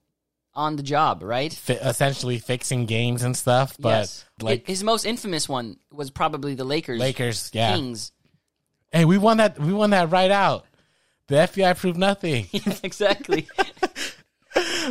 on 0.55 0.77
the 0.77 0.83
job, 0.83 1.23
right? 1.23 1.53
Fi- 1.53 1.75
essentially 1.75 2.39
fixing 2.39 2.87
games 2.87 3.23
and 3.23 3.37
stuff, 3.37 3.77
but 3.79 3.91
yes. 3.91 4.25
like 4.41 4.67
his 4.67 4.83
most 4.83 5.05
infamous 5.05 5.49
one 5.49 5.77
was 5.93 6.11
probably 6.11 6.55
the 6.55 6.65
Lakers. 6.65 6.99
Lakers, 6.99 7.51
yeah. 7.53 7.75
Kings. 7.75 8.13
Hey, 8.91 9.05
we 9.05 9.19
won 9.19 9.37
that. 9.37 9.59
We 9.59 9.73
won 9.73 9.91
that 9.91 10.11
right 10.11 10.31
out. 10.31 10.65
The 11.29 11.37
FBI 11.37 11.77
proved 11.77 11.99
nothing. 11.99 12.47
exactly. 12.83 13.47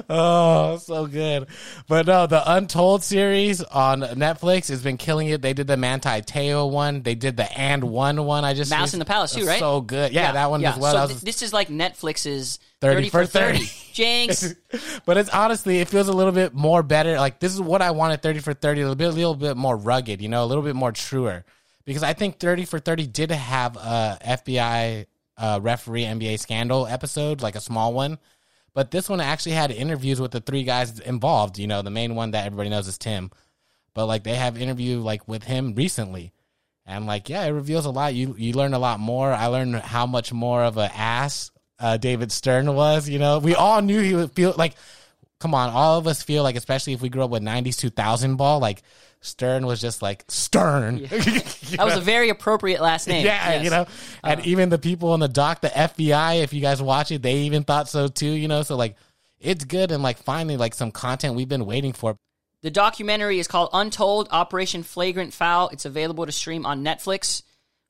Oh, 0.09 0.77
so 0.77 1.07
good. 1.07 1.47
But 1.87 2.07
no, 2.07 2.27
the 2.27 2.41
Untold 2.51 3.03
series 3.03 3.61
on 3.63 4.01
Netflix 4.01 4.69
has 4.69 4.83
been 4.83 4.97
killing 4.97 5.27
it. 5.27 5.41
They 5.41 5.53
did 5.53 5.67
the 5.67 5.77
Manti 5.77 6.21
Te'o 6.21 6.69
one. 6.69 7.01
They 7.01 7.15
did 7.15 7.37
the 7.37 7.51
And 7.57 7.83
One 7.83 8.25
one. 8.25 8.43
I 8.43 8.53
just 8.53 8.69
Malice 8.69 8.93
at 8.93 8.99
the 8.99 9.05
Palace 9.05 9.33
too, 9.33 9.45
right? 9.45 9.59
So 9.59 9.81
good. 9.81 10.11
Yeah, 10.13 10.33
that 10.33 10.49
one 10.49 10.61
yeah. 10.61 10.73
as 10.73 10.77
well. 10.77 10.93
So 10.93 11.07
th- 11.07 11.15
was- 11.15 11.21
this 11.21 11.41
is 11.41 11.53
like 11.53 11.69
Netflix's 11.69 12.59
30 12.81 12.95
30, 12.95 13.09
for 13.09 13.25
for 13.25 13.25
30. 13.27 13.57
30. 13.59 13.71
Jinx. 13.93 14.53
but 15.05 15.17
it's 15.17 15.29
honestly, 15.29 15.79
it 15.79 15.87
feels 15.87 16.07
a 16.07 16.13
little 16.13 16.33
bit 16.33 16.53
more 16.53 16.83
better. 16.83 17.15
Like 17.17 17.39
this 17.39 17.53
is 17.53 17.61
what 17.61 17.81
I 17.81 17.91
wanted. 17.91 18.21
Thirty 18.21 18.39
for 18.39 18.53
thirty, 18.53 18.81
a 18.81 18.83
little 18.83 18.95
bit, 18.95 19.07
a 19.07 19.11
little 19.11 19.35
bit 19.35 19.57
more 19.57 19.75
rugged. 19.77 20.21
You 20.21 20.29
know, 20.29 20.43
a 20.43 20.47
little 20.47 20.63
bit 20.63 20.75
more 20.75 20.91
truer. 20.91 21.45
because 21.85 22.03
I 22.03 22.13
think 22.13 22.39
30 22.39 22.65
for 22.65 22.79
30 22.79 23.07
did 23.07 23.31
have 23.31 23.75
a 23.77 24.17
FBI 24.25 25.05
uh, 25.37 25.59
referee 25.61 26.03
NBA 26.03 26.39
scandal 26.39 26.87
episode, 26.87 27.41
like 27.41 27.55
a 27.55 27.61
small 27.61 27.93
one. 27.93 28.17
But 28.75 28.91
this 28.91 29.10
one 29.10 29.22
actually 29.22 29.53
had 29.53 29.72
interviews 29.72 30.20
with 30.20 30.32
the 30.32 30.41
three 30.41 30.63
guys 30.63 31.00
involved. 31.00 31.58
You 31.58 31.65
know, 31.65 31.82
the 31.82 31.89
main 31.89 32.13
one 32.13 32.32
that 32.32 32.46
everybody 32.46 32.70
knows 32.70 32.88
is 32.88 32.98
Tim. 32.98 33.32
But 33.96 34.05
like 34.05 34.24
they 34.24 34.36
have 34.36 34.62
interview 34.62 35.00
like 35.00 35.27
with 35.27 35.44
him 35.44 35.74
recently. 35.74 36.34
And 36.86 37.08
like, 37.08 37.29
yeah, 37.29 37.46
it 37.46 37.51
reveals 37.51 37.86
a 37.86 37.89
lot. 37.89 38.13
You 38.13 38.36
you 38.38 38.53
learn 38.53 38.74
a 38.74 38.79
lot 38.79 39.00
more. 39.00 39.34
I 39.34 39.48
learned 39.48 39.77
how 39.77 40.05
much 40.05 40.32
more 40.32 40.63
of 40.63 40.77
an 40.77 40.91
ass 40.94 41.51
uh, 41.79 41.98
David 41.98 42.32
Stern 42.32 42.75
was. 42.75 43.10
You 43.10 43.17
know, 43.17 43.39
we 43.39 43.55
all 43.55 43.82
knew 43.82 44.01
he 44.01 44.13
would 44.13 44.34
feel 44.34 44.53
like. 44.55 44.75
Come 45.39 45.53
on, 45.53 45.70
all 45.70 45.98
of 45.98 46.08
us 46.08 46.24
feel 46.24 46.44
like, 46.44 46.55
especially 46.55 46.94
if 46.94 47.01
we 47.01 47.10
grew 47.10 47.24
up 47.24 47.29
with 47.29 47.44
'90s 47.44 47.77
2000 47.77 48.38
ball, 48.38 48.60
like 48.60 48.84
Stern 49.25 49.65
was 49.65 49.82
just 49.82 50.01
like 50.01 50.24
Stern. 50.27 51.00
That 51.75 51.84
was 51.84 51.98
a 51.98 52.01
very 52.01 52.29
appropriate 52.29 52.82
last 52.82 53.08
name. 53.08 53.25
Yeah, 53.25 53.53
Yes. 53.53 53.63
you 53.63 53.70
know, 53.70 53.82
uh-huh. 53.82 53.88
and 54.24 54.46
even 54.46 54.70
the 54.70 54.77
people 54.77 55.13
in 55.13 55.20
the 55.20 55.27
doc, 55.27 55.62
the 55.62 55.70
FBI, 55.70 56.41
if 56.44 56.53
you 56.53 56.62
guys 56.62 56.82
watch 56.82 57.12
it, 57.12 57.22
they 57.22 57.38
even 57.39 57.63
thought 57.63 57.89
so 57.89 58.08
too. 58.08 58.27
You 58.27 58.48
know, 58.48 58.62
so 58.62 58.75
like, 58.75 58.96
it's 59.39 59.65
good 59.65 59.91
and 59.91 60.01
like 60.03 60.17
finally 60.20 60.58
like 60.58 60.74
some 60.74 60.91
content 60.91 61.36
we've 61.36 61.50
been 61.50 61.65
waiting 61.65 61.91
for. 61.94 62.17
The 62.62 62.72
documentary 62.72 63.39
is 63.39 63.48
called 63.48 63.70
Untold 63.74 64.29
Operation 64.32 64.84
Flagrant 64.84 65.34
Foul. 65.34 65.70
It's 65.70 65.86
available 65.86 66.25
to 66.25 66.32
stream 66.32 66.65
on 66.65 66.84
Netflix. 66.84 67.44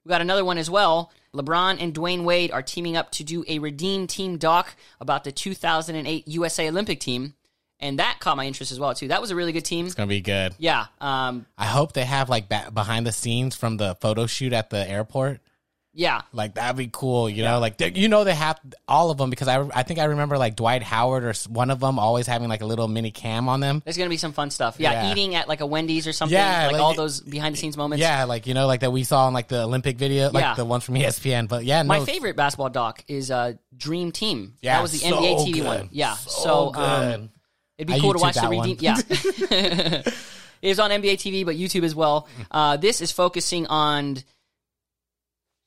We 0.04 0.10
got 0.10 0.22
another 0.22 0.44
one 0.46 0.58
as 0.58 0.70
well. 0.70 1.12
LeBron 1.34 1.82
and 1.82 1.94
Dwyane 1.94 2.24
Wade 2.24 2.52
are 2.52 2.62
teaming 2.62 2.96
up 2.98 3.12
to 3.12 3.24
do 3.24 3.44
a 3.48 3.60
Redeem 3.60 4.08
Team 4.08 4.38
doc 4.38 4.76
about 5.00 5.24
the 5.26 5.32
2008 5.32 6.28
USA 6.28 6.70
Olympic 6.70 7.00
team. 7.00 7.36
And 7.80 8.00
that 8.00 8.20
caught 8.20 8.38
my 8.38 8.46
interest 8.46 8.72
as 8.72 8.80
well, 8.80 8.94
too. 8.94 9.10
That 9.10 9.20
was 9.22 9.32
a 9.32 9.36
really 9.36 9.52
good 9.52 9.66
team. 9.66 9.86
It's 9.86 9.96
gonna 9.96 10.08
be 10.08 10.22
good. 10.22 10.56
Yeah. 10.58 10.86
Um, 11.02 11.46
I 11.58 11.66
hope 11.66 11.94
they 11.94 12.06
have 12.06 12.30
like 12.30 12.48
behind 12.74 13.06
the 13.06 13.12
scenes 13.12 13.56
from 13.56 13.78
the 13.78 13.96
photo 13.96 14.26
shoot 14.28 14.54
at 14.54 14.70
the 14.70 14.90
airport. 14.90 15.42
yeah. 15.98 16.22
Like 16.34 16.56
that'd 16.56 16.76
be 16.78 16.90
cool, 16.92 17.30
you 17.30 17.44
know. 17.44 17.60
Like 17.60 17.78
they- 17.78 17.92
you 17.94 18.08
know, 18.10 18.24
they 18.26 18.34
have 18.36 18.60
all 18.88 19.12
of 19.12 19.18
them 19.18 19.30
because 19.30 19.48
I 19.48 19.62
I 19.74 19.84
think 19.84 20.00
I 20.00 20.06
remember 20.06 20.38
like 20.38 20.56
Dwight 20.58 20.84
Howard 20.84 21.24
or 21.24 21.34
one 21.50 21.70
of 21.72 21.80
them 21.80 22.00
always 22.00 22.28
having 22.28 22.50
like 22.50 22.62
a 22.62 22.66
little 22.66 22.88
mini 22.90 23.12
cam 23.12 23.48
on 23.48 23.60
them. 23.62 23.82
There's 23.86 23.96
going 23.98 24.08
to 24.08 24.14
be 24.14 24.18
some 24.18 24.34
fun 24.34 24.52
stuff. 24.52 24.76
Yeah, 24.78 24.92
Yeah. 24.92 25.12
Eating 25.12 25.36
at 25.36 25.48
like 25.48 25.62
a 25.62 25.66
Wendy's 25.66 26.06
or 26.08 26.12
something. 26.14 26.34
Yeah, 26.38 26.64
like, 26.68 26.74
like 26.74 26.82
all 26.82 26.92
it- 26.92 26.98
those 26.98 27.22
behind 27.22 27.56
the 27.56 27.60
scenes 27.60 27.78
moments. 27.78 28.02
Yeah, 28.02 28.24
like 28.26 28.46
you 28.48 28.54
know, 28.54 28.68
like 28.68 28.82
that 28.82 28.92
we 28.92 29.04
saw 29.06 29.28
in 29.30 29.34
like 29.34 29.48
the 29.48 29.64
Olympic 29.64 29.98
video, 29.98 30.32
like 30.32 30.42
Yeah. 30.44 30.54
the 30.56 30.66
ones 30.66 30.84
from 30.86 30.96
ESPN. 30.96 31.48
But 31.48 31.64
yeah, 31.66 31.82
no, 31.82 31.88
My 31.88 32.04
favorite 32.04 32.36
basketball 32.36 32.70
doc 32.70 33.04
is 33.08 33.32
uh, 33.32 33.54
Dream 33.78 34.12
Team. 34.12 34.56
Yeah, 34.62 34.76
that 34.78 34.82
was 34.82 34.92
the 34.94 34.98
so 35.00 35.18
NBA 35.22 35.46
TV 35.46 35.54
good. 35.54 35.64
one. 35.66 35.90
Yeah, 35.92 36.16
So 36.16 36.72
so, 36.74 36.76
um. 36.76 37.30
It'd 37.78 37.88
be 37.88 37.94
I 37.94 38.00
cool 38.00 38.14
to 38.14 38.20
watch 38.20 38.36
the 38.36 38.48
Redeem. 38.48 38.60
one. 38.60 38.78
Yeah, 38.80 38.96
it 40.62 40.70
was 40.70 40.80
on 40.80 40.92
NBA 40.92 41.16
TV, 41.16 41.46
but 41.46 41.56
YouTube 41.56 41.84
as 41.84 41.94
well. 41.94 42.28
Uh, 42.50 42.78
this 42.78 43.02
is 43.02 43.12
focusing 43.12 43.68
on. 43.68 44.18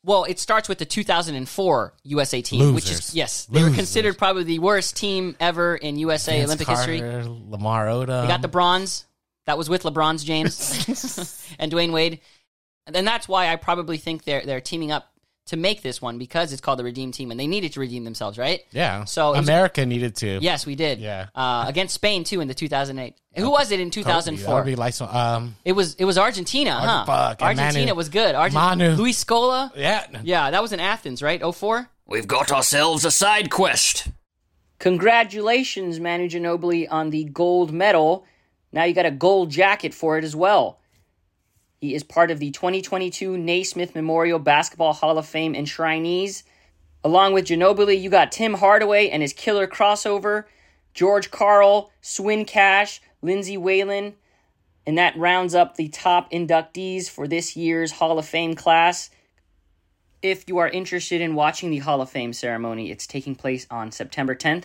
Well, 0.05 0.25
it 0.25 0.39
starts 0.39 0.69
with 0.69 0.79
the 0.79 0.87
2004 0.87 1.93
USA 2.05 2.41
team, 2.41 2.75
which 2.75 2.91
is 2.91 3.15
yes, 3.15 3.47
they 3.47 3.63
were 3.63 3.71
considered 3.71 4.17
probably 4.17 4.45
the 4.45 4.59
worst 4.61 4.97
team 4.97 5.37
ever 5.41 5.75
in 5.77 5.99
USA 5.99 6.39
Vince 6.39 6.47
Olympic 6.47 6.67
Carter, 6.69 6.93
history. 6.93 7.23
Lamar 7.49 7.87
Odom. 7.89 8.23
They 8.23 8.29
got 8.29 8.41
the 8.41 8.49
bronze. 8.49 9.05
That 9.47 9.59
was 9.59 9.69
with 9.69 9.83
LeBron's 9.83 10.25
James 10.25 11.45
and 11.59 11.73
Dwyane 11.73 11.93
Wade. 11.93 12.21
And 12.87 13.07
that's 13.07 13.27
why 13.27 13.49
I 13.49 13.57
probably 13.57 13.99
think 13.99 14.25
they're 14.25 14.43
they're 14.47 14.61
teaming 14.61 14.93
up 14.93 15.11
to 15.49 15.57
make 15.57 15.83
this 15.83 16.01
one 16.01 16.19
because 16.19 16.53
it's 16.53 16.61
called 16.61 16.79
the 16.79 16.85
Redeem 16.85 17.13
Team 17.13 17.31
and 17.31 17.39
they 17.39 17.47
needed 17.47 17.73
to 17.75 17.81
redeem 17.81 18.05
themselves, 18.05 18.39
right? 18.39 18.61
yeah. 18.73 19.05
So 19.05 19.35
it 19.35 19.39
was- 19.39 19.49
America 19.49 19.85
needed 19.85 20.17
to. 20.17 20.39
Yes, 20.41 20.65
we 20.67 20.75
did. 20.75 20.99
Yeah. 20.99 21.27
Uh, 21.35 21.65
against 21.67 21.95
Spain 21.95 22.25
too 22.25 22.41
in 22.41 22.49
the 22.49 22.55
2008. 22.55 23.15
Who 23.37 23.51
was 23.51 23.71
it 23.71 23.79
in 23.79 23.91
2004? 23.91 24.65
That 24.65 24.79
like 24.79 25.01
um, 25.01 25.55
it 25.65 25.73
was 25.73 25.95
it 25.95 26.05
was 26.05 26.19
Argentina, 26.19 26.73
huh? 26.73 27.05
fuck, 27.05 27.41
and 27.43 27.59
Argentina 27.61 27.87
Manu- 27.87 27.95
was 27.97 28.09
good. 28.09 28.35
Argent- 28.35 28.55
Manu. 28.55 28.91
Luis 28.93 29.23
Scola. 29.23 29.71
yeah. 29.77 30.07
Yeah, 30.25 30.51
that 30.51 30.61
was 30.63 30.73
in 30.73 30.81
Athens, 30.81 31.23
right? 31.23 31.41
04? 31.41 31.89
We've 32.07 32.27
got 32.27 32.51
ourselves 32.51 33.05
a 33.05 33.11
side 33.11 33.51
quest. 33.51 34.09
Congratulations, 34.79 36.01
Manu 36.01 36.29
Ginobili, 36.29 36.87
on 36.91 37.11
the 37.11 37.25
gold 37.25 37.73
medal. 37.73 38.25
Now 38.73 38.85
you 38.85 38.95
got 38.95 39.07
a 39.07 39.11
gold 39.11 39.51
jacket 39.51 39.93
for 39.95 40.19
it 40.19 40.25
as 40.25 40.35
well. 40.35 40.78
He 41.81 41.95
is 41.95 42.03
part 42.03 42.33
of 42.33 42.41
the 42.41 42.51
2022 42.51 43.39
Naismith 43.39 43.95
Memorial 43.95 44.41
Basketball 44.41 44.93
Hall 44.93 45.17
of 45.17 45.27
Fame 45.27 45.55
enshrinees. 45.55 46.43
Along 47.05 47.33
with 47.33 47.47
Ginobili, 47.47 48.01
you 48.01 48.11
got 48.11 48.33
Tim 48.33 48.55
Hardaway 48.55 49.09
and 49.09 49.23
his 49.23 49.33
killer 49.33 49.69
crossover, 49.69 50.45
George 50.93 51.31
Karl, 51.31 51.93
Swin 52.01 52.45
Cash, 52.45 53.01
Lindsay 53.23 53.57
Whalen, 53.57 54.15
and 54.85 54.99
that 54.99 55.17
rounds 55.17 55.55
up 55.55 55.77
the 55.77 55.89
top 55.89 56.33
inductees 56.33 57.09
for 57.09 57.29
this 57.29 57.57
year's 57.57 57.93
Hall 57.93 58.19
of 58.19 58.27
Fame 58.27 58.55
class. 58.55 59.11
If 60.21 60.49
you 60.49 60.59
are 60.59 60.69
interested 60.69 61.21
in 61.21 61.37
watching 61.37 61.71
the 61.71 61.79
Hall 61.79 62.01
of 62.01 62.11
Fame 62.11 62.33
ceremony, 62.33 62.91
it's 62.91 63.07
taking 63.07 63.37
place 63.37 63.69
on 63.71 63.93
September 63.93 64.35
10th, 64.35 64.65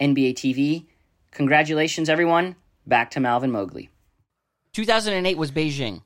NBA 0.00 0.34
TV. 0.34 0.86
Congratulations, 1.30 2.08
everyone. 2.08 2.56
Back 2.84 3.12
to 3.12 3.20
Malvin 3.20 3.52
Mowgli. 3.52 3.90
2008 4.72 5.38
was 5.38 5.52
Beijing. 5.52 6.02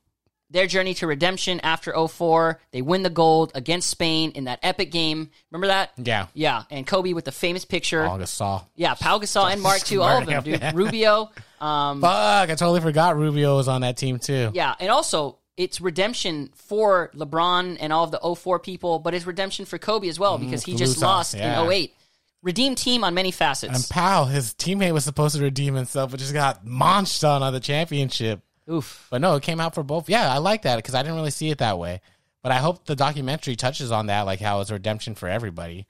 Their 0.53 0.67
journey 0.67 0.95
to 0.95 1.07
redemption 1.07 1.61
after 1.61 1.95
04. 2.07 2.61
They 2.71 2.83
win 2.83 3.03
the 3.03 3.11
gold 3.11 3.53
against 3.55 3.89
Spain 3.89 4.33
in 4.33 4.45
that 4.45 4.59
epic 4.63 4.91
game. 4.91 5.31
Remember 5.51 5.69
that? 5.69 5.93
Yeah. 5.97 6.27
Yeah, 6.35 6.65
and 6.71 6.87
Kobe 6.87 7.15
with 7.15 7.25
the 7.25 7.33
famous 7.33 7.65
picture. 7.65 8.05
All 8.05 8.19
Gasol. 8.19 8.67
Yeah, 8.77 8.95
Pau 8.95 9.19
Gasol 9.19 9.51
and 9.53 9.63
Mark 9.63 9.81
too, 9.81 10.03
all 10.03 10.19
of 10.19 10.27
them, 10.27 10.43
dude. 10.43 10.63
Rubio. 10.75 11.31
Um, 11.61 12.01
Fuck, 12.01 12.51
I 12.51 12.55
totally 12.55 12.81
forgot 12.81 13.17
Rubio 13.17 13.57
was 13.57 13.69
on 13.69 13.81
that 13.81 13.97
team 13.97 14.19
too. 14.19 14.51
yeah, 14.53 14.75
and 14.79 14.91
also 14.91 15.39
it's 15.57 15.81
redemption 15.81 16.51
for 16.55 17.11
LeBron 17.15 17.77
and 17.81 17.93
all 17.93 18.05
of 18.05 18.11
the 18.11 18.35
04 18.35 18.59
people, 18.59 18.99
but 18.99 19.15
it's 19.15 19.27
redemption 19.27 19.65
for 19.65 19.79
Kobe 19.79 20.09
as 20.09 20.19
well 20.19 20.39
because 20.39 20.65
he 20.65 20.75
just 20.75 21.01
lost 21.01 21.35
yeah. 21.35 21.63
in 21.63 21.71
08. 21.71 21.95
Redeemed 22.43 22.77
team 22.77 23.05
on 23.05 23.15
many 23.15 23.31
facets. 23.31 23.75
And 23.75 23.89
Pau, 23.89 24.25
his 24.25 24.53
teammate 24.55 24.93
was 24.93 25.05
supposed 25.05 25.37
to 25.37 25.43
redeem 25.43 25.75
himself, 25.75 26.11
but 26.11 26.19
just 26.19 26.33
got 26.33 26.67
launched 26.67 27.23
on 27.23 27.43
on 27.43 27.53
the 27.53 27.61
championship. 27.61 28.41
Oof. 28.73 29.07
But 29.11 29.21
no, 29.21 29.37
it 29.37 29.43
came 29.43 29.61
out 29.61 29.75
for 29.75 29.83
both. 29.83 30.09
Yeah, 30.09 30.33
I 30.33 30.39
like 30.39 30.63
that 30.63 30.77
because 30.77 30.95
I 30.95 31.03
didn't 31.03 31.17
really 31.17 31.31
see 31.31 31.51
it 31.51 31.59
that 31.59 31.79
way. 31.79 32.01
But 32.43 32.53
I 32.53 32.59
hope 32.59 32.87
the 32.87 32.97
documentary 32.97 33.55
touches 33.55 33.93
on 33.93 34.07
that, 34.07 34.23
like 34.23 34.41
how 34.41 34.61
it's 34.61 34.71
redemption 34.71 35.15
for 35.15 35.29
everybody, 35.29 35.87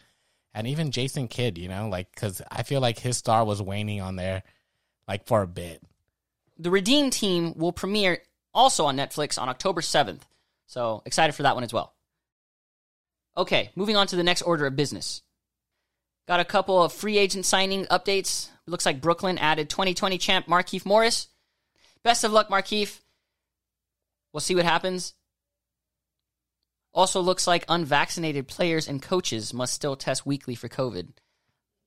and 0.52 0.66
even 0.66 0.90
Jason 0.90 1.28
Kidd. 1.28 1.56
You 1.56 1.68
know, 1.68 1.88
like 1.88 2.12
because 2.14 2.42
I 2.50 2.62
feel 2.62 2.80
like 2.80 2.98
his 2.98 3.16
star 3.16 3.44
was 3.44 3.62
waning 3.62 4.00
on 4.00 4.16
there, 4.16 4.42
like 5.08 5.26
for 5.26 5.42
a 5.42 5.46
bit. 5.46 5.82
The 6.58 6.70
Redeem 6.70 7.10
team 7.10 7.54
will 7.56 7.72
premiere 7.72 8.22
also 8.52 8.84
on 8.84 8.96
Netflix 8.96 9.40
on 9.40 9.48
October 9.48 9.80
7th. 9.80 10.20
So 10.66 11.02
excited 11.06 11.34
for 11.34 11.44
that 11.44 11.54
one 11.54 11.64
as 11.64 11.72
well. 11.72 11.94
Okay, 13.36 13.70
moving 13.74 13.96
on 13.96 14.06
to 14.08 14.16
the 14.16 14.22
next 14.22 14.42
order 14.42 14.66
of 14.66 14.76
business. 14.76 15.22
Got 16.28 16.40
a 16.40 16.44
couple 16.44 16.82
of 16.82 16.92
free 16.92 17.16
agent 17.16 17.46
signing 17.46 17.86
updates. 17.86 18.48
Looks 18.66 18.86
like 18.86 19.00
Brooklyn 19.00 19.38
added 19.38 19.70
2020 19.70 20.18
champ 20.18 20.46
Markieff 20.46 20.84
Morris. 20.84 21.28
Best 22.04 22.24
of 22.24 22.32
luck, 22.32 22.48
Markieff. 22.48 23.00
We'll 24.32 24.40
see 24.40 24.54
what 24.54 24.64
happens. 24.64 25.14
Also, 26.94 27.20
looks 27.20 27.46
like 27.46 27.64
unvaccinated 27.68 28.48
players 28.48 28.86
and 28.86 29.00
coaches 29.00 29.54
must 29.54 29.72
still 29.72 29.96
test 29.96 30.26
weekly 30.26 30.54
for 30.54 30.68
COVID. 30.68 31.08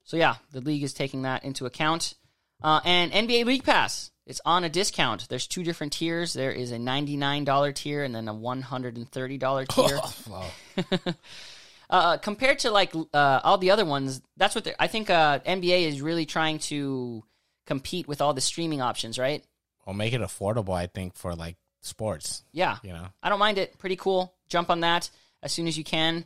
So, 0.04 0.18
yeah, 0.18 0.36
the 0.52 0.62
league 0.62 0.84
is 0.84 0.94
taking 0.94 1.24
that 1.24 1.44
into 1.44 1.66
account. 1.66 2.16
Uh, 2.64 2.80
and 2.86 3.12
NBA 3.12 3.46
League 3.46 3.64
Pass, 3.64 4.12
it's 4.26 4.42
on 4.46 4.64
a 4.64 4.70
discount. 4.70 5.28
There's 5.30 5.46
two 5.48 5.64
different 5.64 5.94
tiers. 5.94 6.34
There 6.34 6.52
is 6.52 6.72
a 6.72 6.78
$99 6.78 7.76
tier 7.76 8.04
and 8.04 8.16
then 8.16 8.28
a 8.28 8.34
$130 8.34 9.68
tier. 10.88 11.16
uh, 11.90 12.18
compared 12.18 12.60
to 12.60 12.72
like 12.72 12.94
uh, 13.14 13.42
all 13.44 13.58
the 13.58 13.72
other 13.72 13.86
ones, 13.86 14.22
that's 14.38 14.56
what 14.56 14.64
they're- 14.64 14.76
I 14.80 14.88
think 14.88 15.10
uh, 15.10 15.40
NBA 15.40 15.88
is 15.88 16.02
really 16.02 16.26
trying 16.26 16.60
to 16.60 17.24
compete 17.68 18.08
with 18.08 18.22
all 18.22 18.34
the 18.34 18.42
streaming 18.42 18.82
options, 18.82 19.20
right? 19.20 19.44
Or 19.86 19.94
make 19.94 20.14
it 20.14 20.22
affordable. 20.22 20.76
I 20.76 20.88
think 20.88 21.16
for 21.16 21.36
like 21.36 21.58
sports. 21.82 22.44
Yeah, 22.52 22.78
You 22.84 22.94
know, 22.94 23.08
I 23.22 23.30
don't 23.30 23.40
mind 23.40 23.58
it. 23.58 23.78
Pretty 23.78 23.96
cool. 23.96 24.34
Jump 24.50 24.70
on 24.70 24.80
that 24.82 25.10
as 25.44 25.52
soon 25.52 25.68
as 25.68 25.78
you 25.78 25.84
can. 25.84 26.26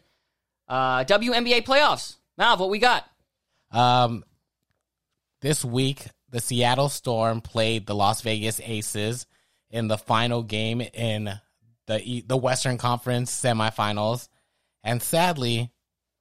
Uh, 0.68 1.04
WNBA 1.04 1.64
playoffs. 1.66 2.16
Malv, 2.40 2.60
what 2.60 2.70
we 2.70 2.80
got? 2.80 3.06
Um, 3.72 4.24
this 5.42 5.64
week, 5.66 6.06
the 6.30 6.40
Seattle 6.40 6.90
Storm 6.90 7.42
played 7.42 7.86
the 7.86 7.96
Las 7.96 8.22
Vegas 8.22 8.62
Aces 8.64 9.26
in 9.70 9.88
the 9.88 9.98
final 9.98 10.44
game 10.44 10.82
in 10.82 11.32
the 11.88 12.24
the 12.26 12.38
Western 12.38 12.78
Conference 12.78 13.32
semifinals, 13.32 14.30
and 14.84 15.02
sadly, 15.02 15.72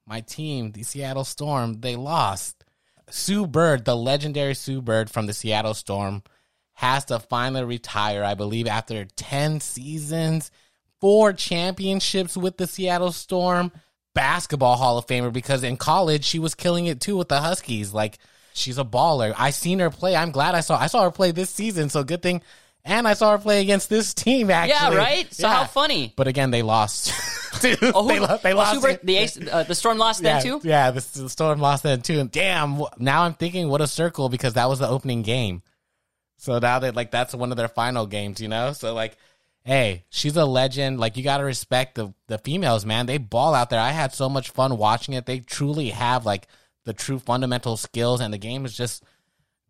my 0.06 0.20
team, 0.22 0.72
the 0.72 0.82
Seattle 0.82 1.24
Storm, 1.24 1.80
they 1.80 1.94
lost. 1.94 2.64
Sue 3.10 3.46
Bird, 3.46 3.84
the 3.84 3.96
legendary 3.96 4.54
Sue 4.54 4.82
Bird 4.82 5.10
from 5.10 5.26
the 5.26 5.32
Seattle 5.32 5.74
Storm, 5.74 6.22
has 6.78 7.06
to 7.06 7.18
finally 7.18 7.64
retire. 7.64 8.22
I 8.22 8.34
believe 8.34 8.68
after 8.68 9.04
ten 9.16 9.58
seasons, 9.60 10.52
four 11.00 11.32
championships 11.32 12.36
with 12.36 12.56
the 12.56 12.68
Seattle 12.68 13.10
Storm 13.10 13.72
basketball 14.14 14.76
Hall 14.76 14.96
of 14.96 15.06
Famer 15.08 15.32
because 15.32 15.64
in 15.64 15.76
college 15.76 16.24
she 16.24 16.38
was 16.38 16.54
killing 16.54 16.86
it 16.86 17.00
too 17.00 17.16
with 17.16 17.28
the 17.28 17.40
Huskies. 17.40 17.92
Like 17.92 18.18
she's 18.54 18.78
a 18.78 18.84
baller. 18.84 19.34
I 19.36 19.50
seen 19.50 19.80
her 19.80 19.90
play. 19.90 20.14
I'm 20.14 20.30
glad 20.30 20.54
I 20.54 20.60
saw 20.60 20.78
I 20.78 20.86
saw 20.86 21.02
her 21.02 21.10
play 21.10 21.32
this 21.32 21.50
season. 21.50 21.88
So 21.88 22.04
good 22.04 22.22
thing 22.22 22.42
And 22.84 23.08
I 23.08 23.14
saw 23.14 23.32
her 23.32 23.38
play 23.38 23.60
against 23.60 23.90
this 23.90 24.14
team. 24.14 24.48
Actually, 24.48 24.96
Yeah, 24.96 25.02
right? 25.02 25.34
So 25.34 25.48
how 25.48 25.64
funny. 25.64 26.14
But 26.16 26.28
again, 26.28 26.52
they 26.52 26.62
lost. 26.62 27.12
Dude, 27.60 27.76
Oh, 27.82 28.02
who- 28.04 28.08
they, 28.08 28.20
lo- 28.20 28.38
they 28.40 28.54
lost. 28.54 28.80
The 29.02 29.16
ace, 29.16 29.36
uh, 29.36 29.64
the 29.64 29.74
storm 29.74 29.98
lost 29.98 30.22
yeah, 30.22 30.40
then 30.40 30.42
too. 30.60 30.60
Yeah, 30.68 30.92
the, 30.92 31.00
the 31.22 31.28
Storm 31.28 31.58
lost 31.60 31.82
then 31.82 32.02
too. 32.02 32.20
And 32.20 32.30
damn, 32.30 32.80
now 32.98 33.24
I'm 33.24 33.34
thinking 33.34 33.68
what 33.68 33.80
a 33.80 33.88
circle 33.88 34.28
because 34.28 34.54
that 34.54 34.68
was 34.68 34.78
the 34.78 34.88
opening 34.88 35.22
game. 35.22 35.62
So 36.38 36.58
now 36.58 36.78
that 36.78 36.96
like 36.96 37.10
that's 37.10 37.34
one 37.34 37.50
of 37.50 37.56
their 37.56 37.68
final 37.68 38.06
games, 38.06 38.40
you 38.40 38.48
know. 38.48 38.72
So 38.72 38.94
like, 38.94 39.16
hey, 39.64 40.04
she's 40.08 40.36
a 40.36 40.44
legend. 40.44 40.98
Like 40.98 41.16
you 41.16 41.24
got 41.24 41.38
to 41.38 41.44
respect 41.44 41.96
the 41.96 42.14
the 42.28 42.38
females, 42.38 42.86
man. 42.86 43.06
They 43.06 43.18
ball 43.18 43.54
out 43.54 43.70
there. 43.70 43.80
I 43.80 43.90
had 43.90 44.14
so 44.14 44.28
much 44.28 44.50
fun 44.50 44.78
watching 44.78 45.14
it. 45.14 45.26
They 45.26 45.40
truly 45.40 45.90
have 45.90 46.24
like 46.24 46.46
the 46.84 46.92
true 46.94 47.18
fundamental 47.18 47.76
skills, 47.76 48.20
and 48.20 48.32
the 48.32 48.38
game 48.38 48.64
is 48.64 48.76
just 48.76 49.02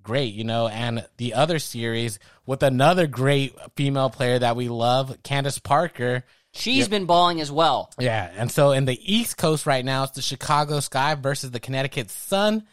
great, 0.02 0.34
you 0.34 0.44
know. 0.44 0.68
And 0.68 1.06
the 1.16 1.34
other 1.34 1.58
series 1.58 2.18
with 2.46 2.62
another 2.62 3.06
great 3.06 3.56
female 3.74 4.10
player 4.10 4.38
that 4.38 4.56
we 4.56 4.68
love, 4.68 5.16
Candace 5.22 5.58
Parker. 5.58 6.24
She's 6.52 6.88
been 6.88 7.04
balling 7.04 7.40
as 7.40 7.52
well. 7.52 7.92
Yeah, 7.98 8.30
and 8.34 8.50
so 8.50 8.72
in 8.72 8.84
the 8.84 8.98
East 9.14 9.36
Coast 9.36 9.66
right 9.66 9.84
now, 9.84 10.04
it's 10.04 10.12
the 10.12 10.22
Chicago 10.22 10.80
Sky 10.80 11.14
versus 11.14 11.50
the 11.50 11.60
Connecticut 11.60 12.10
Sun. 12.10 12.64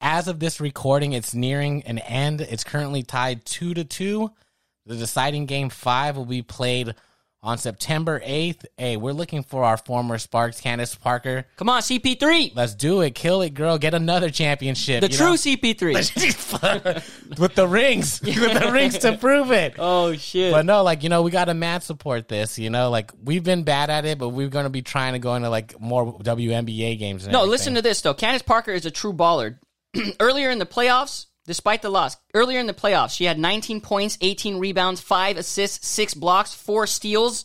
As 0.00 0.28
of 0.28 0.40
this 0.40 0.60
recording, 0.60 1.12
it's 1.12 1.34
nearing 1.34 1.82
an 1.82 1.98
end. 1.98 2.40
It's 2.40 2.64
currently 2.64 3.02
tied 3.02 3.44
two 3.44 3.74
to 3.74 3.84
two. 3.84 4.30
The 4.86 4.96
deciding 4.96 5.44
game 5.46 5.68
five 5.68 6.16
will 6.16 6.24
be 6.24 6.40
played 6.40 6.94
on 7.42 7.58
September 7.58 8.20
eighth. 8.24 8.64
Hey, 8.78 8.96
we're 8.96 9.12
looking 9.12 9.42
for 9.42 9.62
our 9.62 9.76
former 9.76 10.16
Sparks, 10.16 10.58
Candace 10.60 10.94
Parker. 10.94 11.44
Come 11.56 11.68
on, 11.68 11.82
CP3, 11.82 12.56
Let's 12.56 12.74
do 12.74 13.02
it, 13.02 13.14
kill 13.14 13.42
it, 13.42 13.50
girl. 13.54 13.76
Get 13.76 13.92
another 13.92 14.30
championship. 14.30 15.02
the 15.02 15.08
true 15.08 15.26
know? 15.26 15.34
CP3. 15.34 15.94
with 17.38 17.54
the 17.54 17.68
rings, 17.68 18.20
with 18.24 18.58
the 18.58 18.70
rings 18.72 18.98
to 18.98 19.18
prove 19.18 19.52
it. 19.52 19.74
oh 19.78 20.14
shit! 20.14 20.50
But 20.52 20.64
no, 20.64 20.82
like 20.82 21.02
you 21.02 21.10
know, 21.10 21.20
we 21.20 21.30
got 21.30 21.44
to 21.46 21.54
mad 21.54 21.82
support 21.82 22.26
this. 22.26 22.58
You 22.58 22.70
know, 22.70 22.88
like 22.88 23.10
we've 23.22 23.44
been 23.44 23.64
bad 23.64 23.90
at 23.90 24.06
it, 24.06 24.18
but 24.18 24.30
we're 24.30 24.48
going 24.48 24.64
to 24.64 24.70
be 24.70 24.82
trying 24.82 25.12
to 25.12 25.18
go 25.18 25.34
into 25.34 25.50
like 25.50 25.78
more 25.78 26.18
WNBA 26.20 26.98
games. 26.98 27.24
And 27.24 27.32
No, 27.32 27.40
everything. 27.40 27.50
listen 27.50 27.74
to 27.74 27.82
this 27.82 28.00
though. 28.00 28.14
Candace 28.14 28.42
Parker 28.42 28.72
is 28.72 28.86
a 28.86 28.90
true 28.90 29.12
baller. 29.12 29.58
Earlier 30.20 30.50
in 30.50 30.58
the 30.58 30.66
playoffs, 30.66 31.26
despite 31.46 31.82
the 31.82 31.90
loss, 31.90 32.16
earlier 32.34 32.60
in 32.60 32.66
the 32.66 32.74
playoffs, 32.74 33.14
she 33.14 33.24
had 33.24 33.38
19 33.38 33.80
points, 33.80 34.16
18 34.20 34.58
rebounds, 34.58 35.00
5 35.00 35.36
assists, 35.36 35.86
6 35.88 36.14
blocks, 36.14 36.54
4 36.54 36.86
steals. 36.86 37.44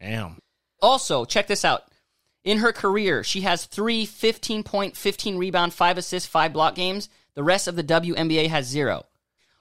Damn. 0.00 0.38
Also, 0.80 1.24
check 1.24 1.46
this 1.46 1.64
out. 1.64 1.84
In 2.44 2.58
her 2.58 2.72
career, 2.72 3.24
she 3.24 3.40
has 3.40 3.64
3 3.64 4.04
15 4.04 4.62
point, 4.62 4.96
15 4.96 5.38
rebound, 5.38 5.72
5 5.72 5.98
assist, 5.98 6.28
5 6.28 6.52
block 6.52 6.74
games. 6.74 7.08
The 7.34 7.42
rest 7.42 7.66
of 7.66 7.74
the 7.74 7.82
WNBA 7.82 8.48
has 8.48 8.66
0. 8.66 9.06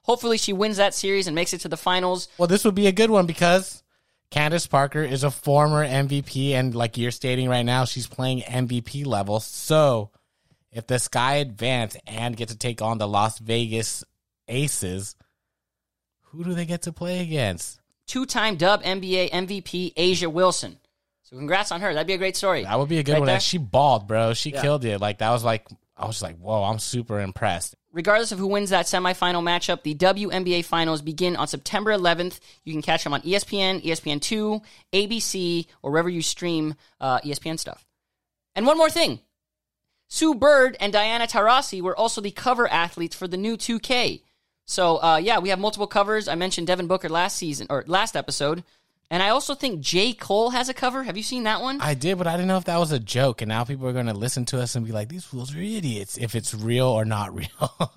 Hopefully 0.04 0.38
she 0.38 0.54
wins 0.54 0.78
that 0.78 0.94
series 0.94 1.28
and 1.28 1.34
makes 1.34 1.54
it 1.54 1.62
to 1.62 1.70
the 1.70 1.78
finals. 1.78 2.28
Well, 2.38 2.48
this 2.48 2.66
would 2.66 2.76
be 2.76 2.88
a 2.88 2.92
good 2.92 3.10
one 3.10 3.26
because 3.26 3.84
Candace 4.30 4.68
Parker 4.68 5.02
is 5.02 5.24
a 5.24 5.32
former 5.32 5.88
MVP, 5.88 6.52
and 6.52 6.76
like 6.76 6.98
you're 6.98 7.12
stating 7.12 7.48
right 7.48 7.64
now, 7.64 7.86
she's 7.86 8.08
playing 8.08 8.42
MVP 8.42 9.06
level. 9.06 9.40
So, 9.40 10.12
if 10.74 10.88
the 10.88 11.00
Sky 11.00 11.36
advance 11.36 11.96
and 12.08 12.36
get 12.36 12.50
to 12.50 12.58
take 12.58 12.82
on 12.82 12.98
the 12.98 13.08
Las 13.08 13.40
Vegas 13.40 14.04
Aces, 14.48 15.16
who 16.22 16.44
do 16.44 16.54
they 16.54 16.66
get 16.66 16.84
to 16.84 16.92
play 16.94 17.22
against? 17.22 17.80
Two 18.08 18.26
time 18.26 18.56
dub 18.56 18.84
NBA 18.84 19.32
MVP 19.32 19.94
A'ja 19.96 20.32
Wilson. 20.32 20.78
So 21.24 21.38
congrats 21.38 21.72
on 21.72 21.82
her. 21.82 21.94
That'd 21.94 22.08
be 22.08 22.14
a 22.14 22.18
great 22.18 22.36
story. 22.36 22.64
That 22.64 22.78
would 22.78 22.90
be 22.90 22.98
a 23.00 23.04
good 23.04 23.14
Right 23.14 23.20
one. 23.20 23.28
there? 23.28 23.40
She 23.40 23.58
balled, 23.58 24.08
bro. 24.08 24.34
She 24.34 24.52
killed 24.52 24.84
it. 24.86 25.00
Like 25.00 25.20
that 25.20 25.32
was 25.32 25.44
like 25.44 25.68
I 25.96 26.06
was 26.08 26.22
like, 26.22 26.38
whoa, 26.40 26.64
I'm 26.64 26.80
super 26.80 27.20
impressed. 27.22 27.76
regardless 27.94 28.32
of 28.32 28.40
who 28.40 28.48
wins 28.48 28.72
that 28.72 28.88
semifinal 28.88 29.44
matchup, 29.44 29.84
the 29.84 29.94
WNBA 29.94 30.66
finals 30.66 31.04
begin 31.04 31.36
on 31.36 31.48
September 31.48 31.92
11th. 31.94 32.40
You 32.64 32.74
can 32.74 32.82
catch 32.82 33.04
them 33.04 33.14
on 33.14 33.22
ESPN, 33.22 33.84
ESPN2, 33.86 34.64
ABC, 34.92 35.68
or 35.84 35.92
wherever 35.92 36.10
you 36.10 36.24
stream 36.24 36.74
uh, 37.00 37.20
ESPN 37.20 37.60
stuff. 37.60 37.86
And 38.56 38.66
one 38.66 38.78
more 38.78 38.90
thing 38.90 39.20
Sue 40.14 40.36
Bird 40.36 40.78
and 40.80 40.94
Diana 40.94 41.26
Taurasi 41.26 41.82
were 41.82 41.98
also 41.98 42.22
the 42.22 42.30
cover 42.30 42.68
athletes 42.68 43.16
for 43.16 43.28
the 43.28 43.36
new 43.36 43.58
2K. 43.58 44.22
So, 44.64 44.98
uh, 45.02 45.18
yeah, 45.18 45.40
we 45.40 45.50
have 45.50 45.58
multiple 45.58 45.88
covers. 45.88 46.28
I 46.28 46.36
mentioned 46.36 46.68
Devin 46.68 46.86
Booker 46.86 47.10
last 47.10 47.36
season, 47.36 47.66
or 47.72 47.84
last 47.88 48.16
episode. 48.16 48.64
And 49.10 49.24
I 49.24 49.30
also 49.30 49.56
think 49.56 49.82
J. 49.82 50.14
Cole 50.14 50.52
has 50.52 50.70
a 50.70 50.74
cover. 50.74 51.02
Have 51.02 51.18
you 51.18 51.24
seen 51.24 51.46
that 51.46 51.64
one? 51.64 51.82
I 51.82 51.96
did, 51.96 52.20
but 52.20 52.28
I 52.28 52.34
didn't 52.34 52.48
know 52.48 52.58
if 52.58 52.66
that 52.66 52.78
was 52.78 52.92
a 52.92 53.00
joke. 53.00 53.42
And 53.42 53.50
now 53.50 53.64
people 53.64 53.88
are 53.88 53.92
going 53.94 54.06
to 54.06 54.14
listen 54.14 54.46
to 54.46 54.62
us 54.62 54.76
and 54.76 54.86
be 54.86 54.92
like, 54.92 55.10
"These 55.10 55.24
fools 55.26 55.56
are 55.56 55.60
idiots." 55.60 56.16
If 56.20 56.36
it's 56.36 56.54
real 56.54 56.86
or 56.88 57.06
not 57.06 57.34
real. 57.42 57.50
but 57.80 57.92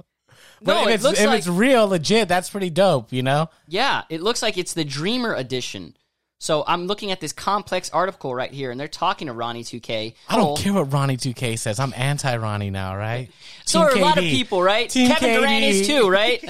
No, 0.63 0.83
if 0.85 0.89
it 0.89 0.95
it's 0.95 1.05
looks 1.05 1.21
if 1.21 1.27
like- 1.27 1.39
it's 1.41 1.49
real, 1.49 1.87
legit, 1.87 2.29
that's 2.29 2.49
pretty 2.49 2.71
dope. 2.71 3.13
You 3.13 3.23
know? 3.25 3.51
Yeah, 3.69 4.05
it 4.09 4.23
looks 4.23 4.41
like 4.41 4.57
it's 4.57 4.73
the 4.73 4.85
Dreamer 4.87 5.35
edition. 5.35 5.95
So 6.39 6.65
I'm 6.67 6.87
looking 6.87 7.11
at 7.13 7.21
this 7.21 7.33
complex 7.33 7.89
article 7.91 8.35
right 8.35 8.51
here, 8.53 8.71
and 8.71 8.79
they're 8.79 8.89
talking 8.89 9.29
to 9.29 9.33
Ronnie 9.33 9.65
2K. 9.65 10.15
I 10.29 10.37
don't 10.37 10.51
Oh, 10.51 10.57
care 10.63 10.75
what 10.75 10.93
Ronnie 10.93 11.17
2K 11.17 11.59
says. 11.59 11.81
I'm 11.81 11.95
anti 11.97 12.37
Ronnie 12.37 12.71
now, 12.71 12.95
right? 12.97 13.31
So 13.65 13.81
are 13.81 13.91
a 13.97 14.01
lot 14.01 14.19
of 14.19 14.25
people, 14.25 14.63
right? 14.63 14.89
Team 14.91 15.09
Kevin 15.09 15.35
Durant 15.41 15.65
is 15.65 15.87
too, 15.87 16.09
right? 16.11 16.43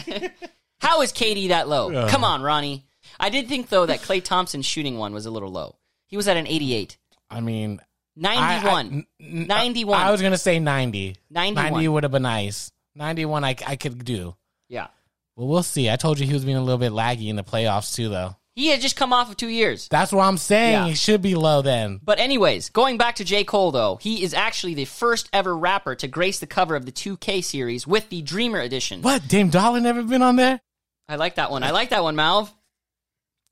How 0.80 1.02
is 1.02 1.12
KD 1.12 1.48
that 1.48 1.68
low? 1.68 2.08
Come 2.08 2.24
on, 2.24 2.42
Ronnie. 2.42 2.84
I 3.20 3.30
did 3.30 3.48
think 3.48 3.68
though 3.68 3.86
that 3.86 4.00
Klay 4.00 4.22
Thompson's 4.22 4.66
shooting 4.66 4.98
one 4.98 5.14
was 5.14 5.24
a 5.26 5.30
little 5.30 5.50
low. 5.50 5.76
He 6.08 6.16
was 6.16 6.26
at 6.28 6.36
an 6.36 6.46
88. 6.46 6.98
I 7.30 7.40
mean, 7.40 7.80
91. 8.16 8.66
I, 8.66 8.68
I- 8.68 8.82
n- 9.24 9.46
91. 9.46 10.00
I 10.00 10.10
was 10.10 10.20
gonna 10.20 10.36
say 10.36 10.58
90. 10.58 11.16
91. 11.30 11.72
90 11.72 11.88
would 11.88 12.02
have 12.02 12.12
been 12.12 12.22
nice. 12.22 12.70
91, 12.96 13.44
I, 13.44 13.54
I 13.66 13.76
could 13.76 14.04
do. 14.04 14.34
yeah. 14.68 14.88
Well, 15.36 15.48
we'll 15.48 15.62
see. 15.62 15.90
I 15.90 15.96
told 15.96 16.18
you 16.18 16.26
he 16.26 16.32
was 16.32 16.44
being 16.46 16.56
a 16.56 16.62
little 16.62 16.78
bit 16.78 16.92
laggy 16.92 17.28
in 17.28 17.36
the 17.36 17.44
playoffs 17.44 17.94
too, 17.94 18.08
though. 18.08 18.36
He 18.56 18.68
had 18.68 18.80
just 18.80 18.96
come 18.96 19.12
off 19.12 19.30
of 19.30 19.36
two 19.36 19.48
years. 19.48 19.86
That's 19.88 20.12
what 20.12 20.24
I'm 20.24 20.38
saying. 20.38 20.72
Yeah. 20.72 20.86
He 20.86 20.94
should 20.94 21.20
be 21.20 21.34
low 21.34 21.60
then. 21.60 22.00
But 22.02 22.18
anyways, 22.18 22.70
going 22.70 22.96
back 22.96 23.16
to 23.16 23.24
J. 23.24 23.44
Cole 23.44 23.70
though, 23.70 23.96
he 24.00 24.24
is 24.24 24.32
actually 24.32 24.72
the 24.72 24.86
first 24.86 25.28
ever 25.30 25.54
rapper 25.54 25.94
to 25.96 26.08
grace 26.08 26.38
the 26.40 26.46
cover 26.46 26.74
of 26.74 26.86
the 26.86 26.90
2K 26.90 27.44
series 27.44 27.86
with 27.86 28.08
the 28.08 28.22
Dreamer 28.22 28.60
edition. 28.60 29.02
What? 29.02 29.28
Dame 29.28 29.50
Dollar 29.50 29.78
never 29.80 30.02
been 30.02 30.22
on 30.22 30.36
there? 30.36 30.58
I 31.06 31.16
like 31.16 31.34
that 31.34 31.50
one. 31.50 31.64
I 31.64 31.70
like 31.70 31.90
that 31.90 32.02
one, 32.02 32.16
Malv. 32.16 32.50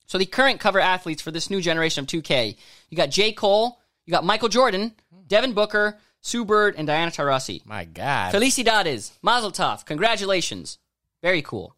So 0.07 0.17
the 0.17 0.25
current 0.25 0.59
cover 0.59 0.79
athletes 0.79 1.21
for 1.21 1.29
this 1.29 1.51
new 1.51 1.61
generation 1.61 2.03
of 2.03 2.07
2K, 2.07 2.57
you 2.89 2.97
got 2.97 3.11
J. 3.11 3.31
Cole, 3.31 3.79
you 4.07 4.11
got 4.11 4.25
Michael 4.25 4.49
Jordan, 4.49 4.95
Devin 5.27 5.53
Booker, 5.53 5.99
Sue 6.21 6.45
Bird, 6.45 6.73
and 6.77 6.87
Diana 6.87 7.11
Taurasi. 7.11 7.63
My 7.63 7.85
God. 7.85 8.33
Felicidades. 8.33 9.11
Mazel 9.21 9.51
tov. 9.51 9.85
Congratulations. 9.85 10.79
Very 11.21 11.43
cool. 11.43 11.75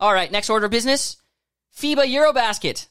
All 0.00 0.14
right, 0.14 0.32
next 0.32 0.48
order 0.48 0.64
of 0.64 0.72
business. 0.72 1.18
FIBA 1.78 2.06
Eurobasket. 2.06 2.86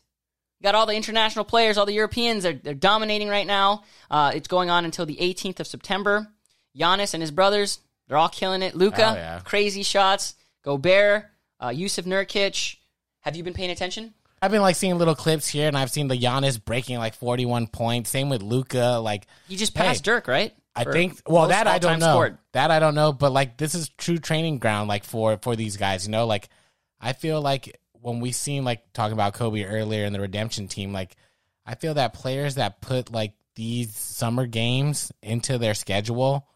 Got 0.61 0.75
all 0.75 0.85
the 0.85 0.95
international 0.95 1.43
players, 1.45 1.77
all 1.77 1.85
the 1.85 1.93
Europeans. 1.93 2.43
They're, 2.43 2.53
they're 2.53 2.73
dominating 2.73 3.27
right 3.27 3.45
now. 3.47 3.83
Uh, 4.09 4.31
it's 4.33 4.47
going 4.47 4.69
on 4.69 4.85
until 4.85 5.05
the 5.05 5.17
18th 5.17 5.59
of 5.59 5.67
September. 5.67 6.27
Giannis 6.77 7.13
and 7.13 7.21
his 7.21 7.31
brothers, 7.31 7.79
they're 8.07 8.17
all 8.17 8.29
killing 8.29 8.61
it. 8.61 8.75
Luka, 8.75 9.09
Oh, 9.11 9.13
yeah. 9.15 9.39
crazy 9.43 9.83
shots. 9.83 10.35
Gobert, 10.63 11.25
uh, 11.59 11.69
Jusuf 11.69 12.05
Nurkic. 12.05 12.77
Have 13.21 13.35
you 13.35 13.43
been 13.43 13.53
paying 13.53 13.71
attention? 13.71 14.13
I've 14.41 14.51
been 14.51 14.61
like 14.61 14.75
seeing 14.75 14.97
little 14.97 15.15
clips 15.15 15.47
here, 15.47 15.67
and 15.67 15.77
I've 15.77 15.91
seen 15.91 16.07
the 16.07 16.17
Giannis 16.17 16.63
breaking 16.63 16.97
like 16.97 17.13
41 17.13 17.67
points. 17.67 18.09
Same 18.09 18.29
with 18.29 18.41
Luka. 18.41 18.99
Like 19.03 19.27
He 19.47 19.55
just 19.55 19.77
Hey, 19.77 19.83
passed 19.85 20.03
Dirk, 20.03 20.27
right? 20.27 20.53
I 20.75 20.83
For 20.85 20.91
think. 20.93 21.21
Well, 21.27 21.47
that 21.49 21.67
I 21.67 21.77
don't 21.79 21.99
know. 21.99 22.13
scored. 22.13 22.37
That 22.53 22.71
I 22.71 22.79
don't 22.79 22.95
know. 22.95 23.13
But 23.13 23.31
like 23.31 23.57
this 23.57 23.75
is 23.75 23.89
true 23.97 24.17
training 24.17 24.57
ground, 24.59 24.87
like 24.89 25.03
for 25.03 25.37
for 25.41 25.55
these 25.55 25.77
guys. 25.77 26.05
You 26.05 26.11
know, 26.11 26.25
like 26.25 26.49
I 26.99 27.13
feel 27.13 27.41
like 27.41 27.79
when 28.03 28.19
we 28.19 28.31
seen 28.31 28.65
like 28.65 28.91
talking 28.93 29.13
about 29.13 29.33
Kobe 29.33 29.63
earlier 29.63 30.05
in 30.05 30.13
the 30.13 30.19
redemption 30.19 30.67
team, 30.67 30.91
like 30.93 31.15
I 31.65 31.75
feel 31.75 31.93
that 31.95 32.13
players 32.13 32.55
that 32.55 32.81
put 32.81 33.11
like 33.11 33.33
these 33.55 33.95
summer 33.95 34.45
games 34.45 35.11
into 35.21 35.57
their 35.57 35.73
schedule 35.73 36.47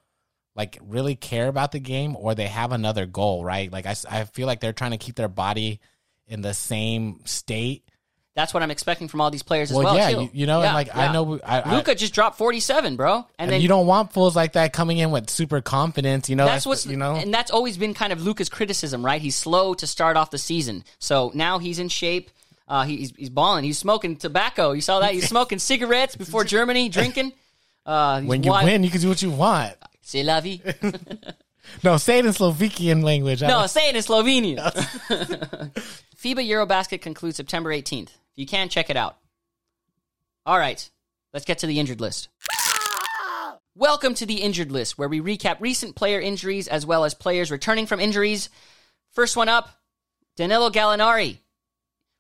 like 0.55 0.77
really 0.81 1.15
care 1.15 1.47
about 1.47 1.71
the 1.71 1.79
game 1.79 2.15
or 2.17 2.35
they 2.35 2.47
have 2.47 2.71
another 2.71 3.05
goal 3.05 3.45
right? 3.45 3.71
Like 3.71 3.85
I, 3.85 3.95
I 4.09 4.23
feel 4.25 4.45
like 4.47 4.59
they're 4.59 4.73
trying 4.73 4.91
to 4.91 4.97
keep 4.97 5.15
their 5.15 5.27
body 5.29 5.79
in 6.27 6.41
the 6.41 6.53
same 6.53 7.21
state 7.25 7.89
That's 8.37 8.53
what 8.53 8.61
I'm 8.61 8.69
expecting 8.69 9.07
from 9.07 9.19
all 9.19 9.31
these 9.31 9.41
players 9.41 9.71
as 9.71 9.75
well, 9.75 9.85
well. 9.85 9.95
yeah 9.95 10.09
you, 10.09 10.29
you 10.31 10.45
know 10.45 10.61
Yeah, 10.61 10.67
and 10.67 10.73
like 10.75 10.87
yeah. 10.87 11.09
i 11.09 11.11
know 11.11 11.39
I, 11.43 11.75
Luka 11.75 11.95
just 11.95 12.13
dropped 12.13 12.37
47, 12.37 12.95
bro. 12.95 13.15
And, 13.15 13.25
and 13.39 13.51
then 13.51 13.61
you 13.61 13.67
don't 13.67 13.87
want 13.87 14.13
fools 14.13 14.35
like 14.35 14.53
that 14.53 14.73
coming 14.73 14.99
in 14.99 15.09
with 15.09 15.27
super 15.31 15.59
confidence 15.59 16.29
you 16.29 16.35
know 16.35 16.45
that's 16.45 16.63
what's 16.67 16.85
you 16.85 16.97
know 16.97 17.15
and 17.15 17.33
that's 17.33 17.49
always 17.49 17.77
been 17.79 17.95
kind 17.95 18.13
of 18.13 18.21
Luka's 18.23 18.47
criticism, 18.47 19.03
right? 19.03 19.19
He's 19.19 19.35
slow 19.35 19.73
to 19.73 19.87
start 19.87 20.17
off 20.17 20.29
the 20.29 20.37
season. 20.37 20.83
So 20.99 21.31
now 21.33 21.57
he's 21.57 21.79
in 21.79 21.89
shape. 21.89 22.29
Uh, 22.67 22.83
he- 22.83 22.97
he's 22.97 23.11
he's 23.17 23.29
balling. 23.31 23.63
He's 23.63 23.79
smoking 23.79 24.17
tobacco. 24.17 24.71
You 24.73 24.81
saw 24.81 24.99
that? 24.99 25.13
He's 25.13 25.27
smoking 25.35 25.57
cigarettes 25.57 26.15
before 26.15 26.43
Germany, 26.43 26.89
drinking. 26.89 27.33
Uh, 27.87 28.21
when 28.21 28.43
you 28.43 28.51
wild- 28.51 28.65
win 28.65 28.83
you 28.83 28.91
can 28.91 29.01
do 29.01 29.09
what 29.09 29.21
you 29.21 29.31
want 29.31 29.73
C'est 30.03 30.21
la 30.23 30.41
vie. 30.41 30.61
no 31.83 31.97
say 31.97 32.19
it 32.19 32.25
in 32.25 32.33
slovakian 32.33 33.01
language 33.01 33.41
No, 33.41 33.65
say 33.65 33.89
it 33.89 33.95
in 33.95 34.03
Slovenia. 34.03 34.71
FIBA 36.17 36.47
Eurobasket 36.47 37.01
concludes 37.01 37.37
September 37.37 37.71
18th. 37.71 38.09
You 38.37 38.45
can, 38.45 38.69
check 38.69 38.91
it 38.91 38.95
out. 38.95 39.17
All 40.45 40.59
right, 40.59 40.89
let's 41.33 41.45
get 41.45 41.57
to 41.59 41.67
the 41.67 41.79
injured 41.79 41.99
list. 41.99 42.29
Welcome 43.75 44.13
to 44.13 44.27
the 44.27 44.41
injured 44.41 44.71
list, 44.71 44.95
where 44.95 45.09
we 45.09 45.21
recap 45.21 45.59
recent 45.59 45.95
player 45.95 46.21
injuries 46.21 46.67
as 46.67 46.85
well 46.85 47.03
as 47.03 47.15
players 47.15 47.49
returning 47.49 47.87
from 47.87 47.99
injuries. 47.99 48.49
First 49.11 49.35
one 49.35 49.49
up, 49.49 49.69
Danilo 50.35 50.69
Gallinari 50.69 51.39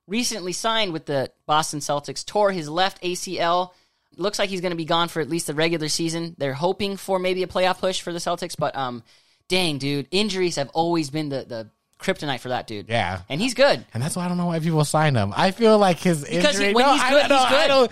recently 0.07 0.53
signed 0.53 0.91
with 0.91 1.05
the 1.05 1.31
Boston 1.45 1.81
Celtics, 1.81 2.25
tore 2.25 2.51
his 2.51 2.67
left 2.67 3.01
ACL. 3.03 3.71
Looks 4.15 4.39
like 4.39 4.49
he's 4.49 4.61
going 4.61 4.71
to 4.71 4.75
be 4.75 4.85
gone 4.85 5.09
for 5.09 5.21
at 5.21 5.29
least 5.29 5.45
the 5.45 5.53
regular 5.53 5.87
season. 5.87 6.35
They're 6.39 6.53
hoping 6.53 6.97
for 6.97 7.19
maybe 7.19 7.43
a 7.43 7.47
playoff 7.47 7.79
push 7.79 8.01
for 8.01 8.11
the 8.11 8.19
Celtics, 8.19 8.55
but 8.57 8.75
um, 8.75 9.03
dang, 9.49 9.77
dude, 9.77 10.07
injuries 10.09 10.55
have 10.55 10.69
always 10.69 11.11
been 11.11 11.29
the 11.29 11.45
the 11.47 11.69
kryptonite 11.99 12.39
for 12.39 12.49
that 12.49 12.67
dude. 12.67 12.87
Yeah. 12.89 13.21
and 13.29 13.41
he's 13.41 13.53
good. 13.53 13.85
And 13.93 14.01
that's 14.03 14.15
why 14.15 14.25
I 14.25 14.27
don't 14.27 14.37
know 14.37 14.45
why 14.47 14.59
people 14.59 14.83
sign 14.85 15.15
him. 15.15 15.33
I 15.35 15.51
feel 15.51 15.77
like 15.77 15.97
his 15.99 16.23
Because 16.23 16.55
injury. 16.55 16.67
he- 16.69 16.73
when 16.75 16.85
no, 16.85 16.93
he's 16.93 17.01
I 17.01 17.09
good, 17.09 17.19
don't 17.19 17.29
know. 17.29 17.37
he's 17.39 17.49
good. 17.49 17.57
I, 17.57 17.67
don't, 17.67 17.91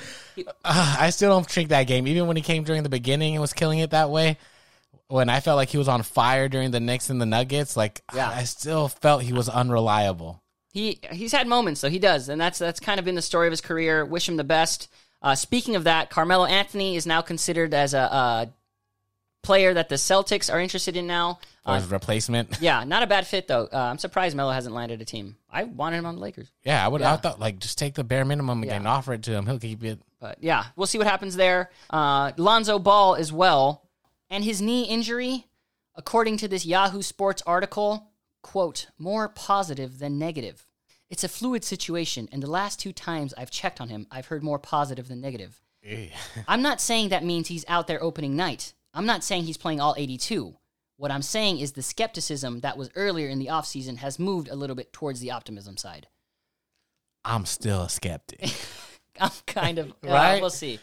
uh, 0.64 0.96
I 1.00 1.10
still 1.10 1.30
don't 1.32 1.50
think 1.50 1.70
that 1.70 1.84
game. 1.88 2.08
Even 2.08 2.28
when 2.28 2.36
he 2.38 2.44
came 2.44 2.64
during 2.64 2.84
the 2.84 2.90
beginning 2.90 3.34
and 3.36 3.42
was 3.42 3.54
killing 3.54 3.80
it 3.80 3.92
that 3.92 4.10
way, 4.10 4.38
when 5.08 5.30
I 5.30 5.40
felt 5.40 5.56
like 5.58 5.70
he 5.70 5.78
was 5.78 5.88
on 5.88 6.02
fire 6.04 6.48
during 6.50 6.72
the 6.72 6.80
Knicks 6.80 7.10
and 7.10 7.22
the 7.22 7.26
Nuggets, 7.26 7.78
like 7.78 8.02
Yeah. 8.14 8.30
I 8.30 8.44
still 8.44 8.88
felt 8.88 9.22
he 9.24 9.34
was 9.34 9.50
unreliable. 9.50 10.42
He 10.72 11.00
he's 11.12 11.32
had 11.32 11.48
moments 11.48 11.80
though. 11.82 11.90
He 11.90 12.00
does, 12.00 12.28
and 12.28 12.40
that's 12.42 12.60
that's 12.60 12.80
kind 12.82 13.00
of 13.00 13.06
been 13.06 13.16
the 13.16 13.22
story 13.22 13.48
of 13.48 13.52
his 13.52 13.62
career. 13.62 14.04
Wish 14.04 14.28
him 14.28 14.36
the 14.36 14.44
best. 14.44 14.90
Uh, 15.22 15.34
speaking 15.34 15.76
of 15.78 15.86
that, 15.86 16.10
Carmelo 16.10 16.46
Anthony 16.46 16.96
is 16.98 17.06
now 17.08 17.22
considered 17.22 17.74
as 17.74 17.94
a, 17.94 18.00
a 18.00 18.50
player 19.46 19.74
that 19.74 19.90
the 19.90 19.96
Celtics 19.96 20.52
are 20.54 20.60
interested 20.60 20.96
in 20.98 21.08
now. 21.08 21.40
For 21.64 21.72
Uh, 21.72 21.82
replacement. 21.88 22.58
yeah, 22.62 22.84
not 22.84 23.02
a 23.04 23.08
bad 23.08 23.26
fit 23.26 23.48
though. 23.48 23.68
Uh, 23.72 23.78
I'm 23.78 23.98
surprised 23.98 24.36
Melo 24.36 24.52
hasn't 24.52 24.76
landed 24.76 25.02
a 25.02 25.06
team. 25.06 25.36
I 25.50 25.64
wanted 25.64 25.98
him 25.98 26.06
on 26.06 26.16
the 26.16 26.22
Lakers, 26.22 26.52
Yeah, 26.64 26.84
I 26.84 26.88
would. 26.88 27.02
Yeah. 27.02 27.14
I 27.14 27.18
thought 27.18 27.40
like 27.40 27.60
just 27.60 27.78
take 27.78 27.94
the 27.96 28.04
bare 28.04 28.26
minimum 28.26 28.62
again, 28.64 28.84
Yeah. 28.84 28.90
offer 28.92 29.14
it 29.14 29.24
to 29.24 29.32
him. 29.32 29.46
He'll 29.46 29.60
keep 29.60 29.84
it. 29.84 30.00
but 30.20 30.38
yeah, 30.42 30.66
we'll 30.76 30.88
see 30.88 30.98
what 30.98 31.08
happens 31.08 31.36
there. 31.36 31.70
Uh, 31.90 32.32
Lonzo 32.38 32.78
Ball 32.80 33.16
as 33.16 33.32
well, 33.32 33.88
and 34.30 34.44
his 34.44 34.62
knee 34.62 34.84
injury, 34.84 35.46
according 35.96 36.38
to 36.38 36.48
this 36.48 36.66
Yahoo 36.66 37.02
Sports 37.02 37.42
article, 37.46 38.12
quote 38.42 38.88
more 38.98 39.28
positive 39.30 40.00
than 40.00 40.18
negative. 40.20 40.66
It's 41.10 41.24
a 41.24 41.28
fluid 41.30 41.64
situation, 41.64 42.28
and 42.32 42.42
the 42.44 42.50
last 42.50 42.80
two 42.80 42.92
times 42.94 43.34
I've 43.38 43.52
checked 43.52 43.80
on 43.82 43.90
him, 43.90 44.08
I've 44.12 44.26
heard 44.28 44.44
more 44.44 44.58
positive 44.60 45.08
than 45.08 45.22
negative. 45.22 45.62
I'm 46.48 46.62
not 46.64 46.82
saying 46.82 47.10
that 47.10 47.24
means 47.24 47.48
he's 47.48 47.66
out 47.68 47.86
there 47.88 48.02
opening 48.04 48.36
night. 48.36 48.74
I'm 48.96 49.06
not 49.06 49.24
saying 49.24 49.44
he's 49.44 49.58
playing 49.58 49.82
all 49.82 49.94
82. 49.98 50.56
What 50.98 51.12
I'm 51.12 51.22
saying 51.22 51.60
is 51.60 51.74
the 51.74 51.82
skepticism 51.82 52.62
that 52.62 52.78
was 52.78 52.90
earlier 52.96 53.28
in 53.28 53.38
the 53.40 53.48
offseason 53.48 53.98
has 53.98 54.18
moved 54.18 54.48
a 54.48 54.56
little 54.56 54.76
bit 54.76 54.94
towards 54.94 55.20
the 55.20 55.32
optimism 55.32 55.76
side. 55.76 56.08
I'm 57.26 57.46
still 57.46 57.82
a 57.82 57.90
skeptic. 57.90 58.50
I'm 59.20 59.32
kind 59.46 59.78
of 59.80 59.90
uh, 60.04 60.10
Right? 60.10 60.42
we'll 60.42 60.50
see. 60.50 60.80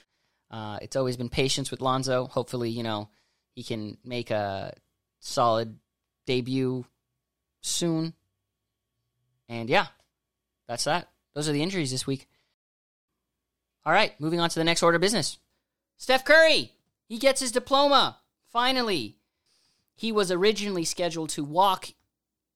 Uh, 0.51 0.79
it's 0.83 0.97
always 0.97 1.17
been 1.17 1.31
patience 1.31 1.71
with 1.71 1.81
Lonzo. 1.81 2.27
Hopefully, 2.27 2.69
you 2.69 2.83
know, 2.83 3.09
he 3.55 3.63
can 3.63 3.97
make 4.05 4.31
a 4.31 4.75
solid 5.21 5.79
debut 6.27 6.85
soon. 7.63 8.13
And 9.49 9.71
yeah, 9.71 9.87
that's 10.69 10.85
that. 10.85 11.09
Those 11.35 11.49
are 11.49 11.53
the 11.53 11.63
injuries 11.63 11.91
this 11.91 12.07
week. 12.07 12.29
All 13.87 13.93
right, 13.93 14.19
moving 14.21 14.41
on 14.41 14.51
to 14.51 14.59
the 14.59 14.65
next 14.65 14.83
order 14.83 14.97
of 14.97 15.01
business. 15.01 15.39
Steph 15.97 16.25
Curry, 16.25 16.73
he 17.13 17.19
gets 17.19 17.43
his 17.43 17.53
diploma 17.53 18.17
finally. 18.53 19.19
He 19.95 20.13
was 20.13 20.33
originally 20.33 20.87
scheduled 20.87 21.29
to 21.31 21.45
walk 21.45 21.89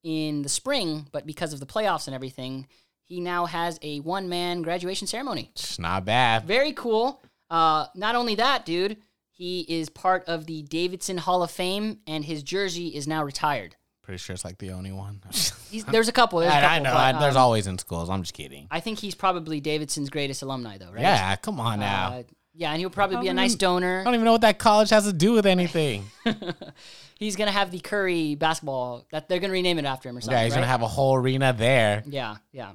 in 0.03 0.40
the 0.40 0.49
spring, 0.49 1.09
but 1.12 1.27
because 1.27 1.53
of 1.53 1.61
the 1.61 1.66
playoffs 1.66 2.07
and 2.07 2.14
everything, 2.14 2.66
he 3.03 3.21
now 3.21 3.45
has 3.45 3.79
a 3.83 4.01
one 4.01 4.31
man 4.31 4.62
graduation 4.62 5.07
ceremony. 5.07 5.51
it's 5.55 5.79
not 5.79 6.07
bad. 6.07 6.47
Very 6.47 6.73
cool. 6.73 7.23
Uh, 7.51 7.88
not 7.95 8.14
only 8.14 8.37
that, 8.37 8.64
dude, 8.64 8.97
he 9.29 9.61
is 9.69 9.90
part 9.90 10.25
of 10.27 10.47
the 10.47 10.62
Davidson 10.62 11.19
Hall 11.19 11.42
of 11.42 11.51
Fame, 11.51 11.99
and 12.07 12.25
his 12.25 12.42
jersey 12.42 12.88
is 12.88 13.07
now 13.07 13.23
retired. 13.23 13.77
Pretty 14.01 14.16
sure 14.16 14.33
it's 14.33 14.45
like 14.45 14.57
the 14.57 14.71
only 14.71 14.90
one. 14.90 15.21
He's, 15.71 15.85
there's 15.85 16.09
a 16.09 16.12
couple. 16.12 16.38
There's 16.38 16.51
a 16.51 16.61
couple. 16.61 16.69
I 16.71 16.79
know. 16.79 16.95
but, 16.95 17.14
I, 17.16 17.21
there's 17.21 17.37
um, 17.37 17.42
always 17.42 17.66
in 17.66 17.77
schools. 17.77 18.09
I'm 18.09 18.23
just 18.23 18.33
kidding. 18.33 18.69
I 18.71 18.81
think 18.81 19.01
he's 19.01 19.16
probably 19.16 19.61
Davidson's 19.61 20.09
greatest 20.09 20.42
alumni, 20.42 20.79
though, 20.79 20.92
right? 20.92 21.03
Yeah, 21.03 21.37
come 21.37 21.61
on 21.61 21.81
now. 21.81 22.12
Uh, 22.12 22.23
yeah, 22.57 22.71
and 22.73 22.81
he'll 22.81 22.90
probably 22.90 23.19
be 23.19 23.29
a 23.29 23.35
nice 23.35 23.55
don't- 23.55 23.83
donor. 23.83 24.01
I 24.01 24.05
don't 24.05 24.14
even 24.14 24.25
know 24.25 24.33
what 24.33 24.40
that 24.40 24.59
college 24.59 24.90
has 24.90 25.05
to 25.05 25.12
do 25.12 25.33
with 25.33 25.47
anything. 25.47 26.05
He's 27.19 27.37
gonna 27.37 27.51
have 27.53 27.71
the 27.71 27.79
Curry 27.81 28.35
basketball 28.35 29.07
that 29.11 29.29
they're 29.29 29.38
gonna 29.38 29.53
rename 29.53 29.79
it 29.79 29.85
after 29.87 30.09
him 30.09 30.16
or 30.19 30.21
something. 30.21 30.37
yeah, 30.37 30.45
he's 30.45 30.53
gonna 30.55 30.66
have 30.66 30.83
a 30.83 30.87
whole 30.88 31.14
arena 31.14 31.55
there. 31.57 32.03
Yeah, 32.07 32.37
yeah. 32.53 32.73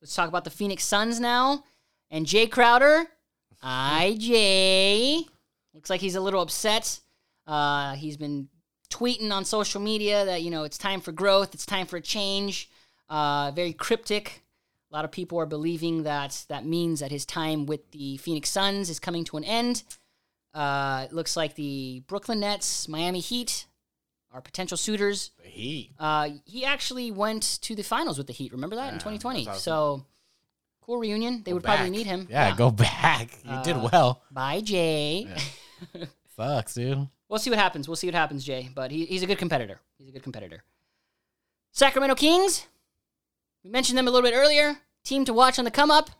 Let's 0.00 0.14
talk 0.14 0.28
about 0.28 0.44
the 0.44 0.50
Phoenix 0.50 0.84
Suns 0.84 1.18
now. 1.18 1.64
And 2.10 2.24
Jae 2.24 2.48
Crowder. 2.48 3.06
IJ. 3.64 5.26
Looks 5.72 5.90
like 5.90 6.00
he's 6.00 6.14
a 6.14 6.20
little 6.20 6.40
upset. 6.40 7.00
Uh, 7.46 7.94
he's 7.94 8.16
been 8.16 8.48
tweeting 8.90 9.32
on 9.32 9.44
social 9.44 9.80
media 9.80 10.24
that, 10.24 10.42
you 10.42 10.50
know, 10.50 10.62
it's 10.64 10.78
time 10.78 11.00
for 11.00 11.10
growth, 11.10 11.52
it's 11.54 11.66
time 11.66 11.86
for 11.86 11.96
a 11.96 12.00
change. 12.00 12.70
Uh, 13.08 13.50
very 13.50 13.72
cryptic. 13.72 14.43
A 14.94 14.96
lot 14.96 15.04
of 15.04 15.10
people 15.10 15.40
are 15.40 15.46
believing 15.46 16.04
that 16.04 16.44
that 16.48 16.64
means 16.64 17.00
that 17.00 17.10
his 17.10 17.26
time 17.26 17.66
with 17.66 17.90
the 17.90 18.16
Phoenix 18.18 18.48
Suns 18.48 18.88
is 18.88 19.00
coming 19.00 19.24
to 19.24 19.36
an 19.36 19.42
end. 19.42 19.82
Uh, 20.54 21.06
it 21.10 21.12
looks 21.12 21.36
like 21.36 21.56
the 21.56 22.04
Brooklyn 22.06 22.38
Nets, 22.38 22.86
Miami 22.86 23.18
Heat 23.18 23.66
are 24.32 24.40
potential 24.40 24.76
suitors. 24.76 25.32
Heat. 25.42 25.90
Uh, 25.98 26.28
he 26.44 26.64
actually 26.64 27.10
went 27.10 27.58
to 27.62 27.74
the 27.74 27.82
finals 27.82 28.18
with 28.18 28.28
the 28.28 28.32
Heat. 28.32 28.52
Remember 28.52 28.76
that 28.76 28.92
in 28.92 29.00
2020. 29.00 29.48
awesome. 29.48 29.60
So 29.60 30.06
cool 30.80 30.98
reunion. 30.98 31.42
They 31.44 31.52
would 31.52 31.64
probably 31.64 31.90
need 31.90 32.06
him. 32.06 32.28
Yeah, 32.30 32.54
go 32.54 32.70
back. 32.70 33.30
You 33.44 33.60
did 33.64 33.74
Uh, 33.74 33.88
well. 33.92 34.22
Bye, 34.30 34.60
Jae. 34.60 35.28
Sucks, 36.36 36.74
dude. 36.74 37.08
we'll 37.28 37.40
see 37.40 37.50
what 37.50 37.58
happens. 37.58 37.88
We'll 37.88 37.96
see 37.96 38.06
what 38.06 38.14
happens, 38.14 38.46
Jae. 38.46 38.72
But 38.72 38.92
he, 38.92 39.06
he's 39.06 39.24
a 39.24 39.26
good 39.26 39.38
competitor. 39.38 39.80
He's 39.98 40.08
a 40.08 40.12
good 40.12 40.22
competitor. 40.22 40.62
Sacramento 41.72 42.14
Kings. 42.14 42.68
We 43.64 43.70
mentioned 43.70 43.98
them 43.98 44.06
a 44.06 44.10
little 44.10 44.28
bit 44.28 44.36
earlier. 44.36 44.76
Team 45.04 45.24
to 45.24 45.32
watch 45.32 45.58
on 45.58 45.64
the 45.64 45.70
come 45.70 45.90
up. 45.90 46.10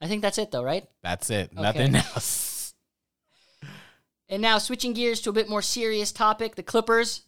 I 0.00 0.08
think 0.08 0.20
that's 0.20 0.38
it, 0.38 0.50
though, 0.50 0.64
right? 0.64 0.84
That's 1.02 1.30
it. 1.30 1.50
Okay. 1.52 1.62
Nothing 1.62 1.94
else. 1.94 2.50
And 4.28 4.40
now 4.40 4.56
switching 4.56 4.94
gears 4.94 5.20
to 5.20 5.30
a 5.30 5.34
bit 5.34 5.50
more 5.50 5.60
serious 5.60 6.10
topic, 6.10 6.54
the 6.54 6.62
Clippers. 6.62 7.20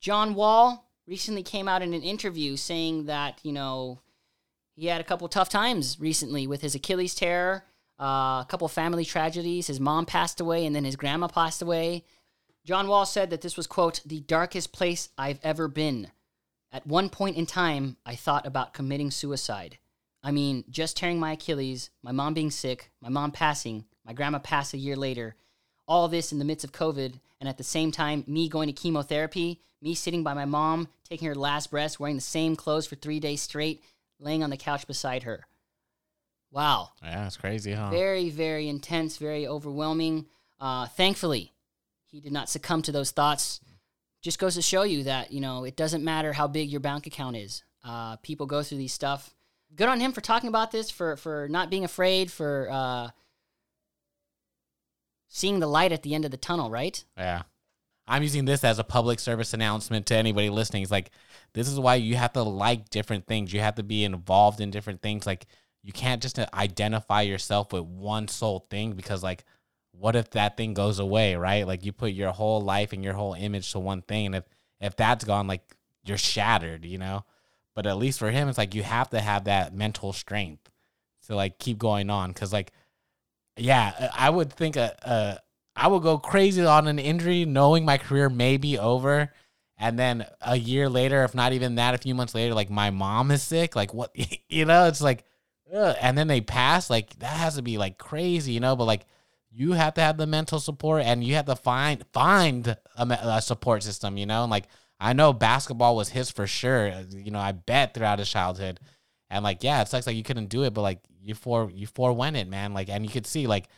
John 0.00 0.34
Wall 0.34 0.90
recently 1.06 1.44
came 1.44 1.68
out 1.68 1.82
in 1.82 1.94
an 1.94 2.02
interview 2.02 2.56
saying 2.56 3.06
that, 3.06 3.38
you 3.44 3.52
know, 3.52 4.00
he 4.74 4.86
had 4.86 5.00
a 5.00 5.04
couple 5.04 5.28
tough 5.28 5.48
times 5.48 5.98
recently 6.00 6.48
with 6.48 6.62
his 6.62 6.74
Achilles 6.74 7.14
tear, 7.14 7.64
uh, 8.00 8.42
a 8.42 8.46
couple 8.48 8.66
family 8.66 9.04
tragedies. 9.04 9.68
His 9.68 9.78
mom 9.78 10.04
passed 10.04 10.40
away 10.40 10.66
and 10.66 10.74
then 10.74 10.82
his 10.82 10.96
grandma 10.96 11.28
passed 11.28 11.62
away. 11.62 12.04
John 12.64 12.88
Wall 12.88 13.06
said 13.06 13.30
that 13.30 13.42
this 13.42 13.56
was, 13.56 13.68
quote, 13.68 14.00
the 14.04 14.18
darkest 14.18 14.72
place 14.72 15.10
I've 15.16 15.38
ever 15.44 15.68
been. 15.68 16.10
At 16.72 16.86
one 16.86 17.08
point 17.08 17.36
in 17.36 17.46
time, 17.46 17.96
I 18.04 18.14
thought 18.14 18.46
about 18.46 18.74
committing 18.74 19.10
suicide. 19.10 19.78
I 20.22 20.32
mean, 20.32 20.64
just 20.68 20.96
tearing 20.96 21.20
my 21.20 21.32
Achilles, 21.32 21.90
my 22.02 22.12
mom 22.12 22.34
being 22.34 22.50
sick, 22.50 22.90
my 23.00 23.08
mom 23.08 23.30
passing, 23.30 23.84
my 24.04 24.12
grandma 24.12 24.38
passed 24.38 24.74
a 24.74 24.78
year 24.78 24.96
later, 24.96 25.36
all 25.86 26.08
this 26.08 26.32
in 26.32 26.38
the 26.38 26.44
midst 26.44 26.64
of 26.64 26.72
COVID, 26.72 27.20
and 27.40 27.48
at 27.48 27.58
the 27.58 27.64
same 27.64 27.92
time, 27.92 28.24
me 28.26 28.48
going 28.48 28.66
to 28.66 28.72
chemotherapy, 28.72 29.60
me 29.80 29.94
sitting 29.94 30.24
by 30.24 30.34
my 30.34 30.44
mom, 30.44 30.88
taking 31.08 31.28
her 31.28 31.34
last 31.34 31.70
breaths, 31.70 32.00
wearing 32.00 32.16
the 32.16 32.22
same 32.22 32.56
clothes 32.56 32.86
for 32.86 32.96
three 32.96 33.20
days 33.20 33.42
straight, 33.42 33.82
laying 34.18 34.42
on 34.42 34.50
the 34.50 34.56
couch 34.56 34.86
beside 34.86 35.22
her. 35.22 35.46
Wow. 36.50 36.90
Yeah, 37.02 37.26
it's 37.26 37.36
crazy, 37.36 37.72
huh? 37.72 37.90
Very, 37.90 38.30
very 38.30 38.68
intense, 38.68 39.18
very 39.18 39.46
overwhelming. 39.46 40.26
Uh, 40.58 40.86
thankfully, 40.86 41.52
he 42.06 42.20
did 42.20 42.32
not 42.32 42.48
succumb 42.48 42.82
to 42.82 42.92
those 42.92 43.10
thoughts. 43.10 43.60
Just 44.26 44.40
goes 44.40 44.56
to 44.56 44.62
show 44.62 44.82
you 44.82 45.04
that, 45.04 45.30
you 45.30 45.40
know, 45.40 45.62
it 45.62 45.76
doesn't 45.76 46.02
matter 46.02 46.32
how 46.32 46.48
big 46.48 46.68
your 46.68 46.80
bank 46.80 47.06
account 47.06 47.36
is. 47.36 47.62
Uh, 47.84 48.16
people 48.16 48.44
go 48.44 48.60
through 48.60 48.78
these 48.78 48.92
stuff. 48.92 49.32
Good 49.76 49.88
on 49.88 50.00
him 50.00 50.10
for 50.10 50.20
talking 50.20 50.48
about 50.48 50.72
this, 50.72 50.90
for, 50.90 51.16
for 51.16 51.46
not 51.48 51.70
being 51.70 51.84
afraid, 51.84 52.32
for 52.32 52.68
uh, 52.68 53.10
seeing 55.28 55.60
the 55.60 55.68
light 55.68 55.92
at 55.92 56.02
the 56.02 56.12
end 56.12 56.24
of 56.24 56.32
the 56.32 56.36
tunnel, 56.36 56.72
right? 56.72 57.04
Yeah. 57.16 57.42
I'm 58.08 58.24
using 58.24 58.46
this 58.46 58.64
as 58.64 58.80
a 58.80 58.84
public 58.84 59.20
service 59.20 59.54
announcement 59.54 60.06
to 60.06 60.16
anybody 60.16 60.50
listening. 60.50 60.82
It's 60.82 60.90
like, 60.90 61.12
this 61.52 61.68
is 61.68 61.78
why 61.78 61.94
you 61.94 62.16
have 62.16 62.32
to 62.32 62.42
like 62.42 62.90
different 62.90 63.28
things. 63.28 63.52
You 63.52 63.60
have 63.60 63.76
to 63.76 63.84
be 63.84 64.02
involved 64.02 64.60
in 64.60 64.72
different 64.72 65.02
things. 65.02 65.24
Like, 65.24 65.46
you 65.84 65.92
can't 65.92 66.20
just 66.20 66.36
identify 66.52 67.22
yourself 67.22 67.72
with 67.72 67.84
one 67.84 68.26
sole 68.26 68.66
thing 68.70 68.94
because, 68.94 69.22
like, 69.22 69.44
what 69.98 70.16
if 70.16 70.30
that 70.30 70.56
thing 70.56 70.74
goes 70.74 70.98
away, 70.98 71.36
right? 71.36 71.66
Like, 71.66 71.84
you 71.84 71.92
put 71.92 72.12
your 72.12 72.32
whole 72.32 72.60
life 72.60 72.92
and 72.92 73.02
your 73.02 73.14
whole 73.14 73.34
image 73.34 73.72
to 73.72 73.78
one 73.78 74.02
thing. 74.02 74.26
And 74.26 74.34
if, 74.36 74.44
if 74.80 74.96
that's 74.96 75.24
gone, 75.24 75.46
like, 75.46 75.62
you're 76.04 76.18
shattered, 76.18 76.84
you 76.84 76.98
know? 76.98 77.24
But 77.74 77.86
at 77.86 77.98
least 77.98 78.18
for 78.18 78.30
him, 78.30 78.48
it's 78.48 78.58
like 78.58 78.74
you 78.74 78.82
have 78.82 79.10
to 79.10 79.20
have 79.20 79.44
that 79.44 79.74
mental 79.74 80.12
strength 80.12 80.70
to, 81.26 81.34
like, 81.34 81.58
keep 81.58 81.78
going 81.78 82.10
on. 82.10 82.32
Cause, 82.32 82.52
like, 82.52 82.72
yeah, 83.56 84.10
I 84.14 84.30
would 84.30 84.52
think 84.52 84.76
a, 84.76 84.94
a 85.02 85.40
I 85.76 85.88
would 85.88 86.02
go 86.02 86.18
crazy 86.18 86.64
on 86.64 86.88
an 86.88 86.98
injury 86.98 87.44
knowing 87.44 87.84
my 87.84 87.98
career 87.98 88.30
may 88.30 88.56
be 88.56 88.78
over. 88.78 89.32
And 89.78 89.98
then 89.98 90.26
a 90.40 90.56
year 90.56 90.88
later, 90.88 91.22
if 91.24 91.34
not 91.34 91.52
even 91.52 91.74
that, 91.74 91.94
a 91.94 91.98
few 91.98 92.14
months 92.14 92.34
later, 92.34 92.54
like 92.54 92.70
my 92.70 92.90
mom 92.90 93.30
is 93.30 93.42
sick. 93.42 93.76
Like 93.76 93.92
what, 93.92 94.10
you 94.48 94.64
know, 94.64 94.86
it's 94.86 95.02
like, 95.02 95.24
ugh. 95.72 95.96
and 96.00 96.16
then 96.16 96.28
they 96.28 96.40
pass. 96.40 96.88
Like 96.88 97.18
that 97.18 97.36
has 97.36 97.56
to 97.56 97.62
be 97.62 97.76
like 97.76 97.98
crazy, 97.98 98.52
you 98.52 98.60
know. 98.60 98.74
But 98.74 98.84
like 98.84 99.04
you 99.56 99.72
have 99.72 99.94
to 99.94 100.02
have 100.02 100.18
the 100.18 100.26
mental 100.26 100.60
support, 100.60 101.02
and 101.02 101.24
you 101.24 101.34
have 101.34 101.46
to 101.46 101.56
find 101.56 102.04
find 102.12 102.68
a, 102.68 103.18
a 103.22 103.42
support 103.42 103.82
system, 103.82 104.18
you 104.18 104.26
know. 104.26 104.42
And 104.42 104.50
like 104.50 104.66
I 105.00 105.14
know 105.14 105.32
basketball 105.32 105.96
was 105.96 106.10
his 106.10 106.30
for 106.30 106.46
sure. 106.46 106.92
You 107.10 107.30
know, 107.30 107.38
I 107.38 107.52
bet 107.52 107.94
throughout 107.94 108.18
his 108.18 108.28
childhood, 108.28 108.80
and 109.30 109.42
like, 109.42 109.64
yeah, 109.64 109.80
it 109.80 109.88
sucks 109.88 110.06
like 110.06 110.16
you 110.16 110.22
couldn't 110.22 110.50
do 110.50 110.64
it, 110.64 110.74
but 110.74 110.82
like 110.82 111.00
you 111.22 111.34
for 111.34 111.70
you 111.70 111.86
forewent 111.86 112.36
it, 112.36 112.48
man. 112.48 112.74
Like, 112.74 112.90
and 112.90 113.04
you 113.04 113.10
could 113.10 113.26
see 113.26 113.46
like 113.46 113.68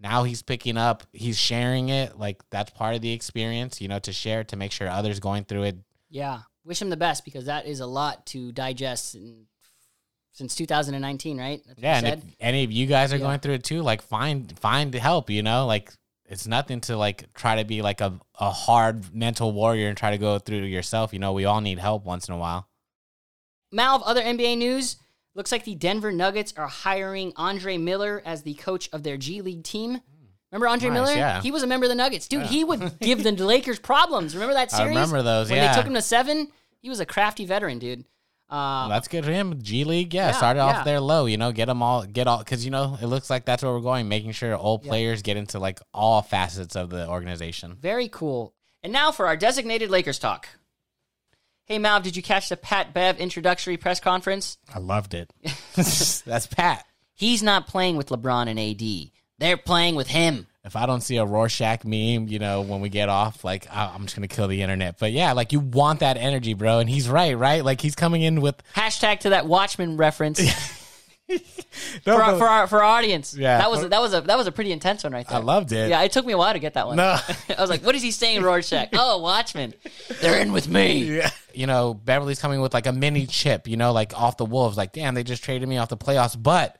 now 0.00 0.24
he's 0.24 0.42
picking 0.42 0.78
up, 0.78 1.02
he's 1.12 1.38
sharing 1.38 1.90
it. 1.90 2.18
Like 2.18 2.42
that's 2.50 2.70
part 2.70 2.94
of 2.94 3.02
the 3.02 3.12
experience, 3.12 3.80
you 3.80 3.88
know, 3.88 3.98
to 4.00 4.12
share 4.12 4.42
to 4.44 4.56
make 4.56 4.72
sure 4.72 4.88
others 4.88 5.20
going 5.20 5.44
through 5.44 5.64
it. 5.64 5.76
Yeah, 6.08 6.40
wish 6.64 6.80
him 6.80 6.88
the 6.88 6.96
best 6.96 7.26
because 7.26 7.44
that 7.44 7.66
is 7.66 7.80
a 7.80 7.86
lot 7.86 8.24
to 8.26 8.52
digest 8.52 9.14
in, 9.14 9.46
since 10.36 10.54
2019, 10.54 11.38
right? 11.38 11.62
That's 11.66 11.80
Yeah, 11.80 11.96
and 11.96 12.06
if 12.06 12.20
any 12.40 12.62
of 12.64 12.70
you 12.70 12.86
guys 12.86 13.12
are 13.12 13.16
Yeah. 13.16 13.22
going 13.24 13.40
through 13.40 13.54
it 13.54 13.64
too, 13.64 13.82
like 13.82 14.02
find 14.02 14.56
find 14.58 14.94
help. 14.94 15.30
You 15.30 15.42
know, 15.42 15.66
like 15.66 15.90
it's 16.26 16.46
nothing 16.46 16.80
to 16.82 16.96
like 16.96 17.32
try 17.34 17.56
to 17.56 17.64
be 17.64 17.80
like 17.82 18.00
a 18.00 18.18
a 18.38 18.50
hard 18.50 19.14
mental 19.14 19.52
warrior 19.52 19.88
and 19.88 19.96
try 19.96 20.10
to 20.10 20.18
go 20.18 20.38
through 20.38 20.64
it 20.64 20.68
yourself. 20.68 21.12
You 21.12 21.18
know, 21.18 21.32
we 21.32 21.44
all 21.46 21.60
need 21.60 21.78
help 21.78 22.04
once 22.04 22.28
in 22.28 22.34
a 22.34 22.38
while. 22.38 22.68
Mal, 23.72 23.96
of 23.96 24.02
other 24.02 24.22
NBA 24.22 24.56
news, 24.58 24.96
looks 25.34 25.50
like 25.52 25.64
the 25.64 25.74
Denver 25.74 26.12
Nuggets 26.12 26.52
are 26.56 26.68
hiring 26.68 27.32
Andre 27.36 27.76
Miller 27.78 28.22
as 28.24 28.42
the 28.42 28.54
coach 28.54 28.88
of 28.92 29.02
their 29.02 29.16
G 29.16 29.40
League 29.42 29.64
team. 29.64 30.00
Remember 30.52 30.68
Andre 30.68 30.90
Nice, 30.90 30.94
Miller? 31.08 31.12
yeah. 31.16 31.42
He 31.42 31.50
was 31.50 31.62
a 31.62 31.66
member 31.66 31.84
of 31.86 31.90
the 31.90 31.96
Nuggets. 31.96 32.28
Dude, 32.28 32.46
he 32.46 32.62
would 32.62 32.98
give 33.00 33.24
the 33.24 33.32
Lakers 33.44 33.78
problems. 33.80 34.34
Remember 34.34 34.54
that 34.54 34.70
series? 34.70 34.86
I 34.86 34.88
remember 35.00 35.22
those, 35.22 35.50
When 35.50 35.56
yeah. 35.58 35.72
they 35.72 35.76
took 35.76 35.86
him 35.86 35.94
to 35.94 36.02
seven? 36.02 36.48
He 36.80 36.88
was 36.88 37.00
a 37.00 37.06
crafty 37.06 37.44
veteran, 37.44 37.78
dude. 37.80 38.04
Uh, 38.48 38.88
That's 38.88 39.08
good 39.08 39.24
for 39.24 39.32
him. 39.32 39.60
G 39.62 39.84
League, 39.84 40.14
yeah, 40.14 40.28
Yeah, 40.28 40.32
started 40.32 40.60
yeah. 40.60 40.64
off 40.66 40.84
there 40.84 41.00
low. 41.00 41.26
You 41.26 41.36
know, 41.36 41.50
get 41.52 41.66
them 41.66 41.82
all, 41.82 42.04
get 42.04 42.26
all, 42.28 42.38
because 42.38 42.64
you 42.64 42.70
know 42.70 42.96
it 43.00 43.06
looks 43.06 43.28
like 43.28 43.44
that's 43.44 43.62
where 43.62 43.72
we're 43.72 43.80
going, 43.80 44.08
making 44.08 44.32
sure 44.32 44.56
old 44.56 44.82
players 44.84 45.22
get 45.22 45.36
into 45.36 45.58
like 45.58 45.80
all 45.92 46.22
facets 46.22 46.76
of 46.76 46.90
the 46.90 47.08
organization. 47.08 47.76
very 47.80 48.08
cool. 48.08 48.54
And 48.82 48.92
now 48.92 49.10
for 49.10 49.26
our 49.26 49.36
designated 49.36 49.90
Lakers 49.90 50.18
talk. 50.20 50.46
Hey, 51.64 51.80
Mal, 51.80 52.00
did 52.00 52.14
you 52.14 52.22
catch 52.22 52.48
the 52.48 52.56
Pat 52.56 52.94
Bev 52.94 53.18
introductory 53.18 53.76
press 53.76 53.98
conference? 53.98 54.56
I 54.72 54.78
loved 54.78 55.14
it. 55.14 55.28
that's 55.74 56.46
Pat. 56.46 56.86
He's 57.14 57.42
not 57.42 57.66
playing 57.66 57.96
with 57.96 58.10
LeBron 58.10 58.46
and 58.48 58.60
AD. 58.60 59.10
They're 59.38 59.56
playing 59.56 59.96
with 59.96 60.06
him. 60.06 60.46
If 60.66 60.76
I 60.76 60.84
don't 60.84 61.00
see 61.00 61.16
a 61.16 61.24
Rorschach 61.24 61.84
meme, 61.84 62.28
you 62.28 62.38
know, 62.38 62.60
when 62.60 62.80
we 62.80 62.88
get 62.88 63.08
off, 63.08 63.44
like 63.44 63.66
I- 63.70 63.92
I'm 63.94 64.02
just 64.02 64.16
gonna 64.16 64.28
kill 64.28 64.48
the 64.48 64.62
internet. 64.62 64.98
But 64.98 65.12
yeah, 65.12 65.32
like 65.32 65.52
you 65.52 65.60
want 65.60 66.00
that 66.00 66.16
energy, 66.16 66.54
bro, 66.54 66.80
and 66.80 66.90
he's 66.90 67.08
right, 67.08 67.38
right? 67.38 67.64
Like 67.64 67.80
he's 67.80 67.94
coming 67.94 68.22
in 68.22 68.40
with 68.40 68.60
Hashtag 68.74 69.20
to 69.20 69.30
that 69.30 69.46
Watchmen 69.46 69.96
reference. 69.96 70.40
No, 72.06 72.16
for, 72.16 72.22
our, 72.22 72.38
for 72.38 72.44
our 72.48 72.66
for 72.68 72.78
our 72.78 72.84
audience. 72.84 73.36
Yeah. 73.36 73.58
that 73.58 73.70
was 73.70 73.82
a, 73.82 73.88
that 73.88 74.00
was 74.00 74.14
a 74.14 74.20
that 74.22 74.38
was 74.38 74.46
a 74.46 74.52
pretty 74.52 74.70
intense 74.70 75.02
one 75.02 75.12
right 75.12 75.26
there. 75.26 75.38
I 75.38 75.40
loved 75.40 75.72
it. 75.72 75.90
Yeah, 75.90 76.02
it 76.02 76.12
took 76.12 76.24
me 76.24 76.32
a 76.32 76.38
while 76.38 76.52
to 76.52 76.58
get 76.58 76.74
that 76.74 76.86
one. 76.86 76.96
No. 76.96 77.18
I 77.48 77.60
was 77.60 77.68
like, 77.68 77.82
"What 77.82 77.94
is 77.96 78.02
he 78.02 78.12
saying, 78.12 78.42
Rorschach?" 78.42 78.90
oh, 78.92 79.18
Watchmen. 79.18 79.74
They're 80.20 80.40
in 80.40 80.52
with 80.52 80.68
me. 80.68 81.16
Yeah. 81.16 81.30
you 81.52 81.66
know, 81.66 81.94
Beverley's 81.94 82.40
coming 82.40 82.60
with 82.60 82.72
like 82.72 82.86
a 82.86 82.92
mini 82.92 83.26
chip, 83.26 83.66
you 83.66 83.76
know, 83.76 83.92
like 83.92 84.18
off 84.18 84.36
the 84.36 84.44
Wolves. 84.44 84.76
Like, 84.76 84.92
damn, 84.92 85.14
they 85.14 85.24
just 85.24 85.42
traded 85.42 85.68
me 85.68 85.78
off 85.78 85.88
the 85.88 85.96
playoffs, 85.96 86.40
but 86.40 86.78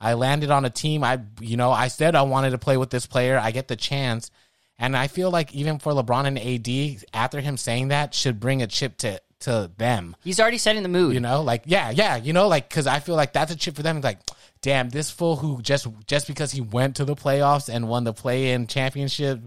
I 0.00 0.14
landed 0.14 0.50
on 0.50 0.64
a 0.64 0.70
team. 0.70 1.02
I, 1.04 1.20
you 1.40 1.56
know, 1.56 1.70
I 1.70 1.88
said 1.88 2.14
I 2.14 2.22
wanted 2.22 2.50
to 2.50 2.58
play 2.58 2.76
with 2.76 2.90
this 2.90 3.06
player. 3.06 3.38
I 3.38 3.50
get 3.50 3.68
the 3.68 3.76
chance, 3.76 4.30
and 4.78 4.96
I 4.96 5.08
feel 5.08 5.30
like 5.30 5.54
even 5.54 5.78
for 5.78 5.92
LeBron 5.92 6.26
and 6.26 6.38
AD, 6.38 7.04
after 7.14 7.40
him 7.40 7.56
saying 7.56 7.88
that, 7.88 8.14
should 8.14 8.40
bring 8.40 8.62
a 8.62 8.66
chip 8.66 8.96
to 8.98 9.20
to 9.40 9.70
them. 9.76 10.16
He's 10.22 10.40
already 10.40 10.58
setting 10.58 10.82
the 10.82 10.88
mood. 10.88 11.14
You 11.14 11.20
know, 11.20 11.42
like 11.42 11.62
yeah, 11.66 11.90
yeah, 11.90 12.16
you 12.16 12.32
know, 12.32 12.48
like 12.48 12.68
because 12.68 12.86
I 12.86 12.98
feel 13.00 13.14
like 13.14 13.32
that's 13.32 13.52
a 13.52 13.56
chip 13.56 13.76
for 13.76 13.82
them. 13.82 14.00
Like, 14.00 14.18
damn, 14.60 14.88
this 14.88 15.10
fool 15.10 15.36
who 15.36 15.62
just 15.62 15.86
just 16.06 16.26
because 16.26 16.50
he 16.50 16.60
went 16.60 16.96
to 16.96 17.04
the 17.04 17.14
playoffs 17.14 17.72
and 17.72 17.88
won 17.88 18.04
the 18.04 18.12
play-in 18.12 18.66
championship, 18.66 19.40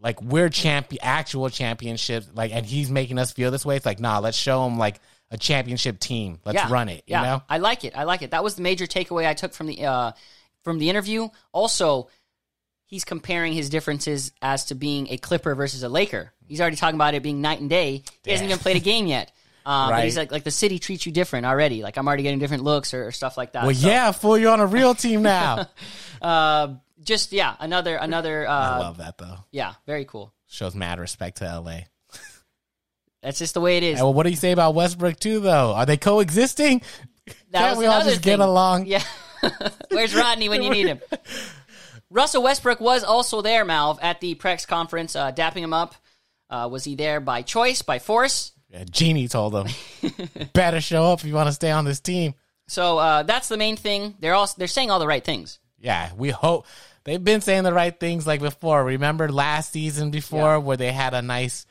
like 0.00 0.20
we're 0.20 0.48
champion, 0.48 1.00
actual 1.02 1.48
championships, 1.48 2.28
like, 2.34 2.52
and 2.52 2.66
he's 2.66 2.90
making 2.90 3.18
us 3.18 3.32
feel 3.32 3.50
this 3.50 3.64
way. 3.64 3.76
It's 3.76 3.86
like, 3.86 4.00
nah, 4.00 4.18
let's 4.18 4.36
show 4.36 4.66
him 4.66 4.78
like 4.78 5.00
a 5.30 5.36
championship 5.38 5.98
team. 5.98 6.38
Let's 6.44 6.56
yeah. 6.56 6.68
run 6.70 6.88
it. 6.88 7.02
You 7.06 7.16
know, 7.16 7.42
I 7.48 7.58
like 7.58 7.84
it. 7.84 7.96
I 7.96 8.04
like 8.04 8.22
it. 8.22 8.30
That 8.30 8.44
was 8.44 8.54
the 8.56 8.62
major 8.62 8.86
takeaway 8.86 9.26
I 9.26 9.34
took 9.34 9.52
from 9.54 9.66
the 9.66 9.84
uh, 9.84 10.12
from 10.62 10.78
the 10.78 10.88
interview. 10.90 11.28
Also, 11.52 12.08
he's 12.86 13.04
comparing 13.04 13.52
his 13.52 13.68
differences 13.68 14.32
as 14.40 14.66
to 14.66 14.74
being 14.74 15.08
a 15.10 15.16
Clipper 15.18 15.54
versus 15.54 15.82
a 15.82 15.88
Laker. 15.88 16.32
He's 16.46 16.60
already 16.60 16.76
talking 16.76 16.94
about 16.94 17.14
it 17.14 17.22
being 17.22 17.40
night 17.40 17.60
and 17.60 17.68
day. 17.70 18.02
He 18.24 18.30
hasn't 18.30 18.48
even 18.48 18.60
played 18.60 18.76
a 18.76 18.80
game 18.80 19.06
yet. 19.06 19.32
Um, 19.64 19.90
But 19.90 20.04
he's 20.04 20.16
like, 20.16 20.30
like 20.30 20.44
the 20.44 20.52
city 20.52 20.78
treats 20.78 21.04
you 21.06 21.10
different 21.12 21.44
already. 21.44 21.82
Like 21.82 21.96
I'm 21.96 22.06
already 22.06 22.22
getting 22.22 22.38
different 22.38 22.62
looks 22.62 22.94
or, 22.94 23.08
or 23.08 23.10
stuff 23.12 23.36
like 23.36 23.52
that. 23.52 23.64
well, 23.66 23.74
So, 23.74 23.88
yeah, 23.88 24.12
fool, 24.12 24.38
you're 24.38 24.52
on 24.52 24.60
a 24.60 24.66
real 24.66 24.94
team 25.04 25.22
now. 25.22 25.66
Uh, 26.22 26.74
just 27.02 27.32
yeah, 27.32 27.56
another 27.58 27.96
another. 27.96 28.46
Uh, 28.46 28.52
I 28.52 28.76
Uh, 28.76 28.78
love 28.78 28.96
that 28.98 29.18
though. 29.18 29.38
yeah, 29.50 29.74
very 29.86 30.04
cool. 30.04 30.32
Shows 30.46 30.76
mad 30.76 31.00
respect 31.00 31.38
to 31.38 31.44
LA. 31.60 31.80
That's 33.26 33.40
just 33.40 33.54
the 33.54 33.60
way 33.60 33.76
it 33.76 33.82
is. 33.82 33.96
Well, 34.00 34.14
what 34.14 34.22
do 34.22 34.30
you 34.30 34.36
say 34.36 34.52
about 34.52 34.76
Westbrook 34.76 35.18
too, 35.18 35.40
though? 35.40 35.72
Are 35.74 35.84
they 35.84 35.96
coexisting? 35.96 36.80
That 37.50 37.58
Can't 37.70 37.78
we 37.78 37.86
all 37.86 38.04
just 38.04 38.22
get 38.22 38.38
along? 38.38 38.86
Yeah. 38.86 39.02
Where's 39.90 40.14
Rodney 40.14 40.48
when 40.48 40.62
you 40.62 40.70
need 40.70 40.86
him? 40.86 41.00
Russell 42.10 42.44
Westbrook 42.44 42.78
was 42.80 43.02
also 43.02 43.42
there, 43.42 43.64
Malv, 43.64 43.98
at 44.00 44.20
the 44.20 44.36
Prex 44.36 44.64
conference, 44.64 45.16
uh, 45.16 45.32
dapping 45.32 45.62
him 45.62 45.72
up. 45.72 45.96
Uh, 46.48 46.68
was 46.70 46.84
he 46.84 46.94
there 46.94 47.18
by 47.18 47.42
choice, 47.42 47.82
by 47.82 47.98
force? 47.98 48.52
Yeah, 48.70 48.84
Jeanie 48.88 49.26
told 49.26 49.56
him, 49.56 49.66
better 50.52 50.80
show 50.80 51.06
up 51.06 51.18
if 51.18 51.24
you 51.24 51.34
want 51.34 51.48
to 51.48 51.52
stay 51.52 51.72
on 51.72 51.84
this 51.84 51.98
team. 51.98 52.34
So 52.68 52.98
uh, 52.98 53.22
that's 53.24 53.48
the 53.48 53.56
main 53.56 53.74
thing. 53.74 54.14
They're 54.20 54.34
all 54.34 54.48
they're 54.56 54.68
saying 54.68 54.92
all 54.92 55.00
the 55.00 55.06
right 55.08 55.24
things. 55.24 55.58
Yeah, 55.80 56.12
we 56.16 56.30
hope 56.30 56.66
they've 57.02 57.22
been 57.22 57.40
saying 57.40 57.64
the 57.64 57.72
right 57.72 57.98
things 57.98 58.24
like 58.24 58.40
before. 58.40 58.84
Remember 58.84 59.28
last 59.28 59.72
season 59.72 60.12
before 60.12 60.52
Yeah. 60.52 60.56
where 60.58 60.76
they 60.76 60.92
had 60.92 61.12
a 61.12 61.22
nice 61.22 61.66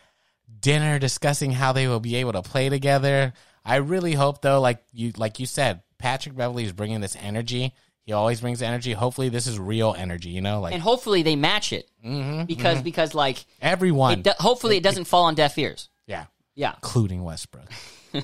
dinner 0.60 1.00
discussing 1.00 1.52
how 1.52 1.72
they 1.74 1.88
will 1.88 2.00
be 2.00 2.16
able 2.18 2.34
to 2.34 2.42
play 2.42 2.70
together. 2.70 3.34
I 3.64 3.78
really 3.78 4.14
hope 4.14 4.42
though, 4.42 4.62
like 4.62 4.84
you 4.92 5.12
like 5.18 5.40
you 5.40 5.46
said, 5.46 5.82
Patrick 5.98 6.36
Beverley 6.36 6.66
is 6.66 6.72
bringing 6.74 7.02
this 7.02 7.16
energy. 7.20 7.74
He 8.04 8.14
always 8.14 8.40
brings 8.42 8.62
energy. 8.62 8.94
Hopefully, 8.94 9.30
this 9.30 9.48
is 9.48 9.58
real 9.58 9.96
energy. 9.98 10.30
You 10.30 10.42
know, 10.42 10.60
like 10.60 10.74
And 10.74 10.82
hopefully 10.82 11.24
they 11.24 11.36
match 11.36 11.74
it 11.74 11.90
Mm-hmm, 12.06 12.46
because 12.46 12.82
because 12.84 13.14
like 13.16 13.44
everyone. 13.62 14.20
it 14.20 14.24
do- 14.24 14.32
hopefully 14.38 14.78
it 14.78 14.84
doesn't 14.84 15.06
fall 15.06 15.24
on 15.24 15.34
deaf 15.36 15.58
ears. 15.58 15.90
yeah, 16.06 16.26
Yeah. 16.54 16.74
including 16.76 17.24
Westbrook. 17.24 17.70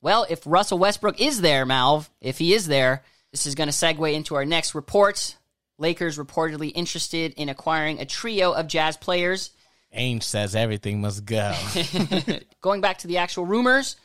Well, 0.00 0.26
if 0.28 0.42
Russell 0.44 0.76
Westbrook 0.78 1.18
is 1.18 1.40
there, 1.40 1.64
Malv, 1.64 2.08
if 2.20 2.36
he 2.38 2.52
is 2.52 2.66
there, 2.66 3.02
this 3.32 3.46
is 3.46 3.54
going 3.54 3.68
to 3.70 3.72
segue 3.72 4.12
into 4.12 4.34
our 4.34 4.44
next 4.44 4.74
report. 4.74 5.36
Lakers 5.78 6.18
reportedly 6.18 6.70
interested 6.74 7.32
in 7.38 7.48
acquiring 7.48 7.98
a 8.00 8.04
trio 8.04 8.52
of 8.52 8.68
Jazz 8.68 8.98
players. 8.98 9.50
Ainge 9.96 10.22
says 10.22 10.54
everything 10.54 11.00
must 11.00 11.24
go. 11.24 11.54
Going 12.60 12.80
back 12.80 12.98
to 12.98 13.06
the 13.06 13.18
actual 13.18 13.44
rumors, 13.44 13.96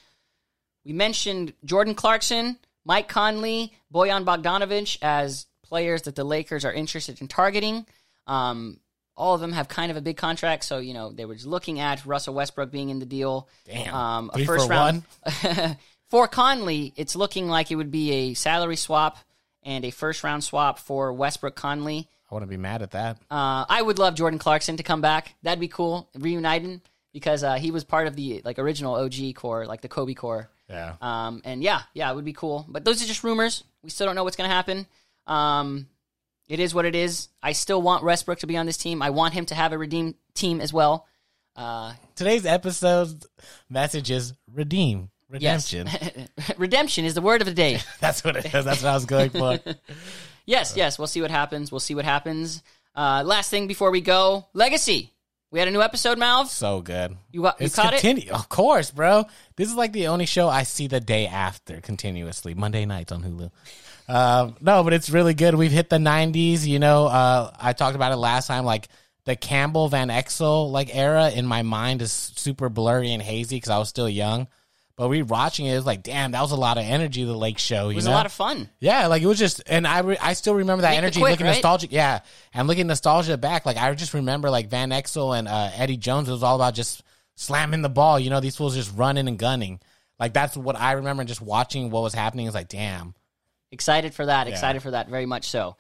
we 0.86 0.94
mentioned 0.94 1.54
Jordan 1.66 1.96
Clarkson, 1.96 2.58
Mike 2.86 3.08
Conley, 3.08 3.74
Bojan 3.94 4.26
Bogdanovic 4.26 4.98
as 5.02 5.46
players 5.64 6.04
that 6.04 6.16
the 6.16 6.24
Lakers 6.24 6.66
are 6.66 6.74
interested 6.74 7.22
in 7.22 7.28
targeting. 7.28 7.86
Um, 8.28 8.80
all 9.16 9.36
of 9.36 9.42
them 9.42 9.52
have 9.52 9.68
kind 9.68 9.92
of 9.92 9.98
a 9.98 10.02
big 10.02 10.18
contract, 10.18 10.64
so 10.64 10.78
you 10.78 10.94
know 10.94 11.12
they 11.12 11.26
were 11.26 11.36
just 11.36 11.46
looking 11.46 11.80
at 11.80 12.06
Russell 12.06 12.34
Westbrook 12.34 12.72
being 12.72 12.90
in 12.90 13.00
the 13.00 13.06
deal. 13.06 13.50
Damn. 13.66 13.94
um, 13.94 14.32
a 14.34 14.46
first 14.46 14.66
for 14.66 14.72
round 14.72 15.04
for 16.10 16.28
Conley. 16.28 16.94
It's 16.96 17.16
looking 17.16 17.48
like 17.48 17.70
it 17.70 17.76
would 17.76 17.92
be 17.92 18.12
a 18.12 18.34
salary 18.34 18.78
swap 18.78 19.18
and 19.62 19.84
a 19.84 19.92
first 19.92 20.24
round 20.24 20.44
swap 20.44 20.80
for 20.80 21.12
Westbrook 21.12 21.56
Conley. 21.56 22.08
I 22.30 22.36
wouldn't 22.36 22.50
be 22.50 22.58
mad 22.58 22.82
at 22.82 22.92
that. 22.92 23.18
Uh, 23.30 23.66
I 23.68 23.82
would 23.82 23.98
love 23.98 24.16
Jordan 24.16 24.40
Clarkson 24.40 24.78
to 24.78 24.84
come 24.84 25.02
back. 25.02 25.36
That'd 25.42 25.60
be 25.60 25.68
cool, 25.68 26.10
reuniting 26.16 26.82
because 27.12 27.44
uh, 27.44 27.56
he 27.56 27.72
was 27.72 27.84
part 27.84 28.08
of 28.08 28.16
the 28.16 28.42
like 28.46 28.60
original 28.60 28.96
OG 28.96 29.36
core, 29.36 29.66
like 29.66 29.82
the 29.82 29.88
Kobe 29.88 30.14
core. 30.14 30.50
Yeah. 30.70 30.96
Um, 31.02 31.42
and 31.44 31.64
yeah, 31.64 31.82
yeah, 31.94 32.12
it 32.12 32.16
would 32.16 32.26
be 32.26 32.34
cool. 32.34 32.66
But 32.68 32.86
those 32.86 33.02
are 33.02 33.06
just 33.06 33.24
rumors. 33.24 33.64
We 33.84 33.90
still 33.90 34.06
don't 34.06 34.16
know 34.16 34.24
what's 34.24 34.36
going 34.36 34.50
to 34.50 34.56
happen. 34.56 34.86
Um, 35.26 35.88
it 36.48 36.60
is 36.60 36.74
what 36.74 36.86
it 36.86 36.96
is. 36.96 37.30
I 37.42 37.54
still 37.54 37.82
want 37.82 38.04
Westbrook 38.04 38.40
to 38.40 38.48
be 38.48 38.58
on 38.58 38.66
this 38.66 38.78
team. 38.78 39.02
I 39.02 39.10
want 39.12 39.34
him 39.34 39.46
to 39.48 39.56
have 39.56 39.72
a 39.72 39.78
redeem 39.78 40.16
team 40.34 40.62
as 40.62 40.74
well. 40.74 41.08
Uh, 41.56 41.94
Today's 42.16 42.46
episode 42.46 43.26
message 43.70 44.10
is 44.12 44.34
redeem, 44.52 45.10
yes. 45.38 45.74
redemption. 45.74 46.28
Redemption 46.58 47.06
is 47.06 47.14
the 47.14 47.22
word 47.22 47.42
of 47.42 47.46
the 47.48 47.54
day. 47.54 47.80
That's 48.00 48.24
what 48.24 48.36
it 48.36 48.46
is. 48.46 48.66
That's 48.66 48.82
what 48.82 48.90
I 48.90 48.94
was 48.94 49.06
going 49.06 49.30
for. 49.32 49.60
Yes, 50.46 50.76
yes. 50.76 50.98
We'll 50.98 51.08
see 51.08 51.22
what 51.22 51.32
happens. 51.32 51.72
We'll 51.72 51.80
see 51.80 51.96
what 51.96 52.06
happens. 52.06 52.64
Uh, 52.96 53.24
last 53.26 53.50
thing 53.50 53.68
before 53.68 53.92
we 53.92 54.02
go, 54.02 54.46
Legacy. 54.54 55.12
We 55.52 55.58
had 55.58 55.68
a 55.68 55.72
new 55.72 55.82
episode, 55.82 56.20
Malv. 56.20 56.46
So 56.48 56.82
good. 56.82 57.18
You, 57.32 57.44
you 57.46 57.52
It's 57.60 57.76
caught 57.76 57.94
it? 57.94 58.30
Of 58.30 58.50
course, 58.50 58.92
bro. 58.92 59.26
This 59.56 59.68
is 59.68 59.76
like 59.76 59.94
the 59.94 60.08
only 60.08 60.28
show 60.28 60.48
I 60.48 60.62
see 60.62 60.86
the 60.86 61.00
day 61.00 61.26
after 61.26 61.82
continuously. 61.82 62.54
Monday 62.54 62.86
nights 62.86 63.12
on 63.12 63.24
Hulu. 63.24 63.52
Um, 64.14 64.56
no, 64.62 64.84
but 64.84 64.94
it's 64.94 65.10
really 65.10 65.34
good. 65.34 65.56
We've 65.56 65.72
hit 65.72 65.90
the 65.90 65.98
90s. 65.98 66.68
You 66.68 66.78
know, 66.78 67.08
uh, 67.08 67.52
I 67.60 67.74
talked 67.74 67.96
about 67.96 68.12
it 68.12 68.18
last 68.18 68.46
time. 68.46 68.64
Like 68.64 68.90
the 69.26 69.36
Campbell 69.36 69.88
Van 69.88 70.10
Exel 70.10 70.72
like 70.72 70.96
era 70.96 71.30
in 71.32 71.48
my 71.48 71.64
mind 71.64 72.04
is 72.04 72.12
super 72.12 72.70
blurry 72.70 73.12
and 73.14 73.22
hazy 73.22 73.56
because 73.58 73.70
I 73.70 73.80
was 73.80 73.90
still 73.90 74.10
young. 74.10 74.48
But 75.00 75.08
we 75.08 75.22
watching 75.22 75.66
it, 75.66 75.72
it 75.72 75.76
was 75.78 75.86
like, 75.86 76.04
damn, 76.04 76.32
that 76.34 76.42
was 76.42 76.52
a 76.52 76.58
lot 76.58 76.78
of 76.78 76.84
energy. 76.84 77.24
The 77.24 77.32
Lake 77.34 77.58
Show. 77.58 77.88
It 77.88 77.92
You 77.92 77.96
was 77.96 78.06
know? 78.06 78.12
a 78.12 78.16
lot 78.16 78.26
of 78.26 78.34
fun. 78.34 78.70
Yeah, 78.82 79.08
like 79.08 79.22
it 79.22 79.28
was 79.28 79.40
just, 79.40 79.64
and 79.66 79.88
I 79.88 80.00
re- 80.00 80.18
I 80.22 80.34
still 80.34 80.56
remember 80.56 80.82
that 80.82 80.90
Make 80.90 80.98
energy, 80.98 81.22
quick, 81.22 81.32
looking 81.32 81.46
right? 81.46 81.54
nostalgic. 81.54 81.94
Yeah, 81.94 82.20
and 82.54 82.68
looking 82.68 82.86
nostalgia 82.88 83.38
back, 83.38 83.66
like 83.66 83.78
I 83.78 83.94
just 83.94 84.14
remember 84.14 84.50
like 84.50 84.70
Van 84.70 84.90
Exel 84.90 85.40
and 85.40 85.48
uh, 85.48 85.72
Eddie 85.74 85.96
Jones. 85.96 86.28
It 86.28 86.34
was 86.34 86.44
all 86.44 86.58
about 86.58 86.74
just 86.76 87.02
slamming 87.36 87.82
the 87.82 87.88
ball. 87.88 88.20
You 88.20 88.30
know, 88.30 88.42
these 88.42 88.58
fools 88.58 88.76
just 88.76 88.94
running 88.94 89.30
and 89.30 89.40
gunning. 89.40 89.80
Like 90.20 90.34
that's 90.34 90.58
what 90.58 90.76
I 90.76 90.92
remember 90.92 91.24
just 91.24 91.42
watching 91.42 91.92
what 91.92 92.04
was 92.04 92.14
happening. 92.14 92.48
Is 92.48 92.54
like, 92.54 92.68
damn. 92.68 93.16
Excited 93.72 94.14
for 94.14 94.26
that. 94.26 94.48
Yeah. 94.48 94.54
Excited 94.54 94.84
for 94.84 94.92
that. 94.92 95.08
Very 95.08 95.26
much 95.26 95.48
so. 95.48 95.78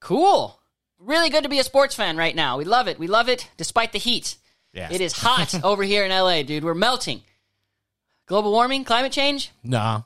Cool. 0.00 0.58
Really 0.98 1.28
good 1.30 1.42
to 1.42 1.50
be 1.50 1.58
a 1.58 1.64
sports 1.64 1.94
fan 1.94 2.16
right 2.16 2.34
now. 2.34 2.56
We 2.56 2.64
love 2.64 2.88
it. 2.88 2.98
We 2.98 3.08
love 3.08 3.28
it 3.28 3.46
despite 3.58 3.92
the 3.92 3.98
heat. 3.98 4.36
Yes. 4.72 4.92
It 4.92 5.02
is 5.02 5.12
hot 5.12 5.54
over 5.64 5.82
here 5.82 6.06
in 6.06 6.10
LA, 6.10 6.42
dude. 6.44 6.64
We're 6.64 6.74
melting. 6.74 7.22
Global 8.28 8.52
warming, 8.52 8.84
climate 8.84 9.12
change. 9.12 9.50
Nah. 9.64 10.02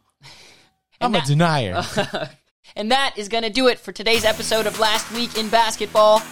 I'm 1.00 1.12
that- 1.12 1.24
a 1.24 1.26
denier. 1.26 1.82
And 2.74 2.90
that 2.90 3.14
is 3.18 3.28
going 3.28 3.42
to 3.42 3.50
do 3.50 3.68
it 3.68 3.78
for 3.78 3.92
today's 3.92 4.24
episode 4.24 4.66
of 4.66 4.78
Last 4.80 5.12
Week 5.12 5.36
in 5.36 5.50
Basketball. 5.50 6.22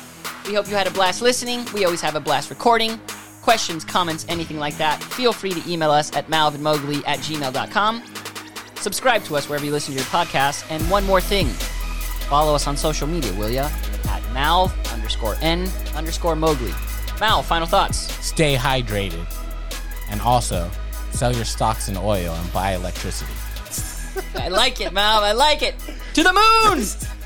We 0.46 0.54
hope 0.54 0.68
you 0.68 0.74
had 0.74 0.86
a 0.86 0.90
blast 0.90 1.20
listening. 1.20 1.66
We 1.74 1.84
always 1.84 2.00
have 2.00 2.14
a 2.14 2.20
blast 2.20 2.48
recording. 2.48 2.98
Questions, 3.42 3.84
comments, 3.84 4.24
anything 4.26 4.58
like 4.58 4.76
that, 4.78 5.02
feel 5.02 5.34
free 5.34 5.50
to 5.52 5.70
email 5.70 5.90
us 5.90 6.14
at 6.16 6.28
malvinmowgli 6.28 7.02
at 7.06 7.18
gmail.com. 7.18 8.02
Subscribe 8.76 9.22
to 9.24 9.36
us 9.36 9.50
wherever 9.50 9.66
you 9.66 9.70
listen 9.72 9.92
to 9.92 10.00
your 10.00 10.08
podcast. 10.08 10.64
And 10.70 10.82
one 10.90 11.04
more 11.04 11.20
thing 11.20 11.48
follow 12.28 12.54
us 12.54 12.66
on 12.66 12.74
social 12.74 13.06
media, 13.06 13.32
will 13.34 13.50
ya? 13.50 13.64
At 14.08 14.22
malv 14.32 14.72
underscore 14.94 15.36
n 15.42 15.68
underscore 15.94 16.36
Mowgli. 16.36 16.72
Mal, 17.20 17.42
final 17.42 17.66
thoughts. 17.66 17.98
Stay 18.24 18.56
hydrated. 18.56 19.26
And 20.08 20.22
also, 20.22 20.70
sell 21.12 21.34
your 21.34 21.44
stocks 21.44 21.88
in 21.88 21.96
oil 21.96 22.34
and 22.34 22.52
buy 22.52 22.74
electricity. 22.74 23.32
I 24.34 24.48
like 24.48 24.80
it, 24.80 24.92
Mal. 24.92 25.22
I 25.22 25.32
like 25.32 25.62
it. 25.62 25.74
To 26.14 26.22
the 26.22 26.32
moon! 26.32 26.84